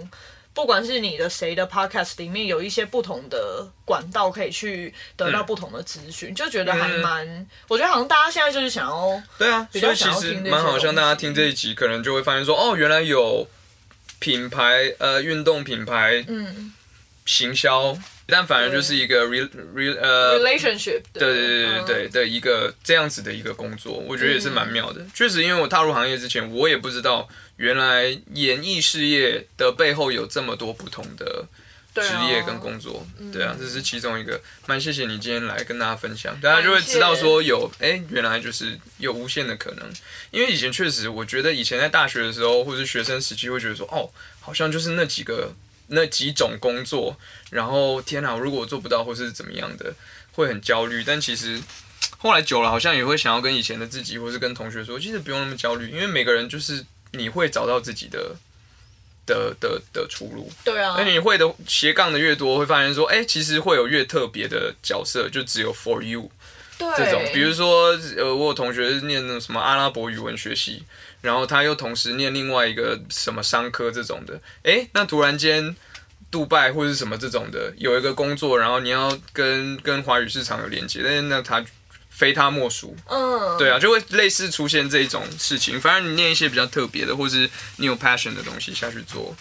[0.54, 13.48] 不管是你的谁的 podcast 里面有一些不同的管道可以去得到不同的资讯，就觉得还蛮，我觉得好像大家现在就是想要对啊，比较想要听蛮好，像大家听这一集，可能就会发现说，哦，原来有
[14.20, 16.74] 品牌呃运动品牌嗯
[17.28, 25.05] 行销，但反而就是一个 re re 呃 relationship 的，对对对对的一个这样子的一个工作，我觉得也是蛮妙的。
[25.13, 31.45] 确实，因为我踏入行业之前，我也不知道原来演艺事业的背后有这么多不同的
[31.93, 33.05] 职业跟工作。
[33.32, 34.39] 对啊，这是其中一个。
[34.65, 39.89] 蛮谢谢你今天来跟大家分享，大家就会知道说有哎、原来就是有无限的可能。
[40.32, 44.09] 因为以前确实，我觉得以前在大学的时候，或者是学生时期，会觉得说哦，
[44.39, 45.53] 好像就是那几个
[45.88, 47.17] 那几种工作，
[47.49, 49.93] 然后天哪，如果我做不到或是怎么样的，
[50.33, 51.03] 会很焦虑。
[51.05, 51.61] 但其实
[52.17, 58.35] 后来久了，好像也会想要跟以前的自己，或是跟同学说，其实不用那么焦虑，因为每个人就是你会找到自己的
[59.25, 60.51] 的的的出路。
[60.63, 66.29] 对啊那，你会的斜杠的越多，会发现说，哎、其实会有越特别的角色，就只有 for you
[66.77, 67.23] 对这种。
[67.33, 70.83] 比如说，呃，我有同学念那种什么阿拉伯语文学系，
[71.28, 75.75] 然后他又同时念另外一个什么商科这种的，哎、那突然间。
[76.30, 81.63] 杜拜或者是什么这种的，有一个工作，然后你要跟跟华语市场有连接，但是那他
[82.09, 82.93] 非他莫属。
[83.05, 85.80] 嗯，对啊，就会类似出现这种事情。
[85.80, 89.34] 反正你念一些比较特别的，或是你有 passion 的东西下去做，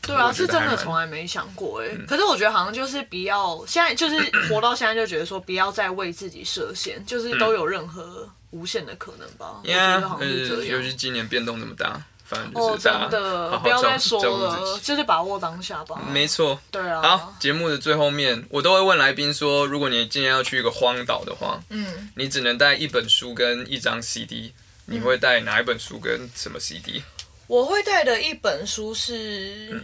[0.00, 4.18] 对啊，是真的从来没想过哎、可是我觉得好像就是不要，现在就是
[4.48, 9.60] 活到现在就觉得说不要再为自己设限，就是都有任何无限的可能吧。
[9.62, 10.76] 我觉得呀好，像呃是这，样。
[10.76, 16.00] 尤其今年变动那么大，反正哦就，是大家真的好好照不要再说了，就是把握当下吧。
[16.12, 16.58] 没错。
[16.70, 17.02] 对啊。
[17.02, 24.52] 好，，节目的最后面，我都会问来宾说，如果你今天要去一个荒岛的话，嗯，你只能带一本书跟一张 CD，
[24.86, 27.02] 你会带哪一本书跟什么 CD？
[27.48, 29.82] 我会带的一本书是，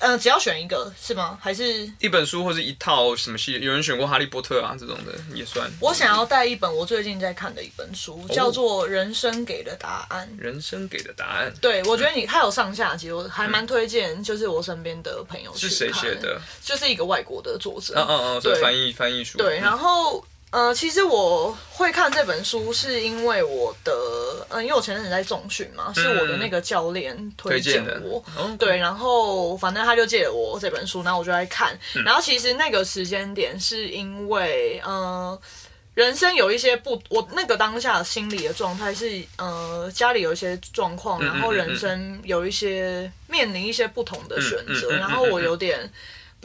[0.00, 1.38] 呃，只要选一个是吗？
[1.40, 3.66] 还是一本书或者一套什么系列？
[3.66, 5.70] 有人选过《哈利波特》啊，这种的也算。
[5.80, 10.28] 我想要带一本我最近在看的一本书，哦叫做《人生给的答案》。
[10.40, 16.40] 人生给的答案对，我觉得你它有上下集，我还蛮推荐，就是我身边的朋友去是谁写的？
[16.62, 17.94] 就是一个外国的作者。
[17.96, 19.38] 嗯嗯嗯，对翻译翻译书。
[19.38, 23.92] 对，嗯然后呃，其实我会看这本书，是因为我的，
[24.48, 28.24] 嗯、因为我前阵子在重训嘛，是我的那个教练推荐我。
[28.36, 31.78] 哦对，然后反正他就借了我这本书，然后我就来看。
[31.94, 35.38] 嗯然后其实那个时间点是因为，呃，
[35.94, 45.92] 人生有一些不，我那个当下心理的状态是，呃，家里有一些状况，然后人生有一些面临一些不同的选择，然后我有点。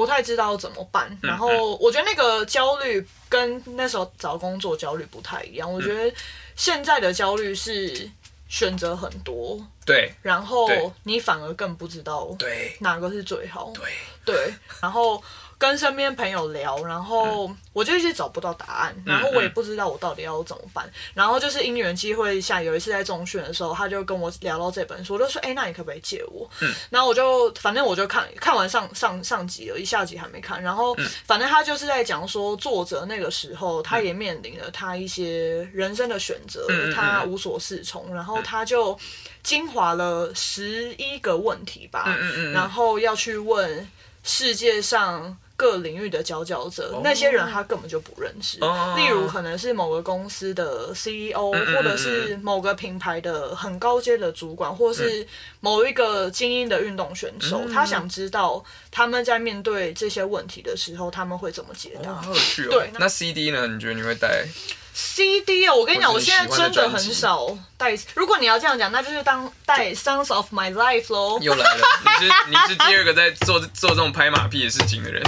[0.01, 5.71] 不太知道怎么办，嗯然后我觉得那个焦虑跟那时候找工作焦虑不太一样。
[5.71, 6.11] 我觉得
[6.55, 8.09] 现在的焦虑是
[8.47, 10.11] 选择很多，对。
[10.23, 10.67] 然后
[11.03, 12.75] 你反而更不知道对。
[12.79, 13.71] 哪个是最好。
[13.75, 13.91] 对，
[14.25, 15.21] 对，然后
[15.61, 20.89] 跟身边朋友聊，然后我就一直找不到答案，然后我也不知道我到底要怎么办。
[21.13, 26.49] 然后就是因缘机会下，有一次在中训的时候，他就跟我聊到这本书，我就说：“哎、那你可不可以借我？”
[26.89, 30.59] 然后我就反正我就看看完上上上集了，一下集还没看。
[30.63, 30.95] 然后
[31.27, 38.97] 反正他就是在讲说，作者那个时候他也面临了他一些人生的选择，他无所适从，然后他就
[39.43, 42.17] 精华了十一个问题吧，
[42.51, 43.87] 然后要去问
[44.23, 48.57] 世界上各领域的佼佼者，那些人他根本就不认识。
[48.61, 55.27] 哦例如，可能是某个公司的 CEO，、或者是某个品牌的很高阶的主管，或是
[55.59, 62.23] 某一个精英的运动选手，嗯他想知道他们在面对这些问题的时候，他们会怎么解答。
[62.67, 63.67] 对那那 CD 呢？
[63.67, 64.47] 你觉得你会带？
[64.93, 67.97] CD 哦，我跟你讲，我现在真的很少带。
[68.13, 71.39] 如果你要这样讲，那就是当带 Songs of My Life 咯。
[71.41, 71.87] 又来了，
[72.19, 75.23] 你是你是第二个在做做这种拍马屁的事情的人，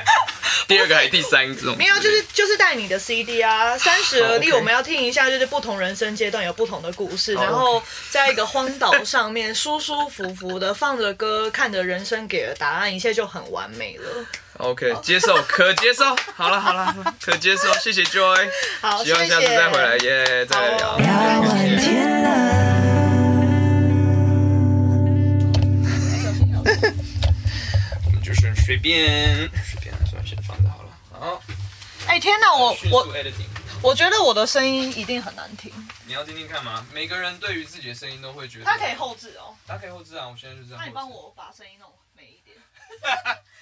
[0.66, 1.76] 第二个还是第三个这种？
[1.76, 14.26] 没有，就是就是带你的 CD 啊，三十而立，我们要听一下，就是不同人生阶段有不同的故事，然后在一个荒岛上面舒舒服服的放着歌，看着人生给的答案，一切就很完美了。
[14.58, 16.04] ok 接受 可接受。
[16.34, 17.72] 好了好了可接受。
[17.74, 18.48] 谢谢 joy
[18.80, 21.40] 好希望下次再回来耶再来聊聊。
[21.42, 22.30] 完天了
[28.06, 30.90] 我们就是随便随便了算先放着好了。
[31.10, 31.42] 好。
[32.06, 33.06] 哎天哪我我
[33.82, 35.72] 我觉得我的声音一定很难听。
[36.06, 36.86] 你要听听看吗？
[36.92, 39.54] 每个人对于自己的声音都会觉得他可以后置哦。
[39.66, 42.56] 他可以后置啊我现在就这样那你帮我把声音弄美一点。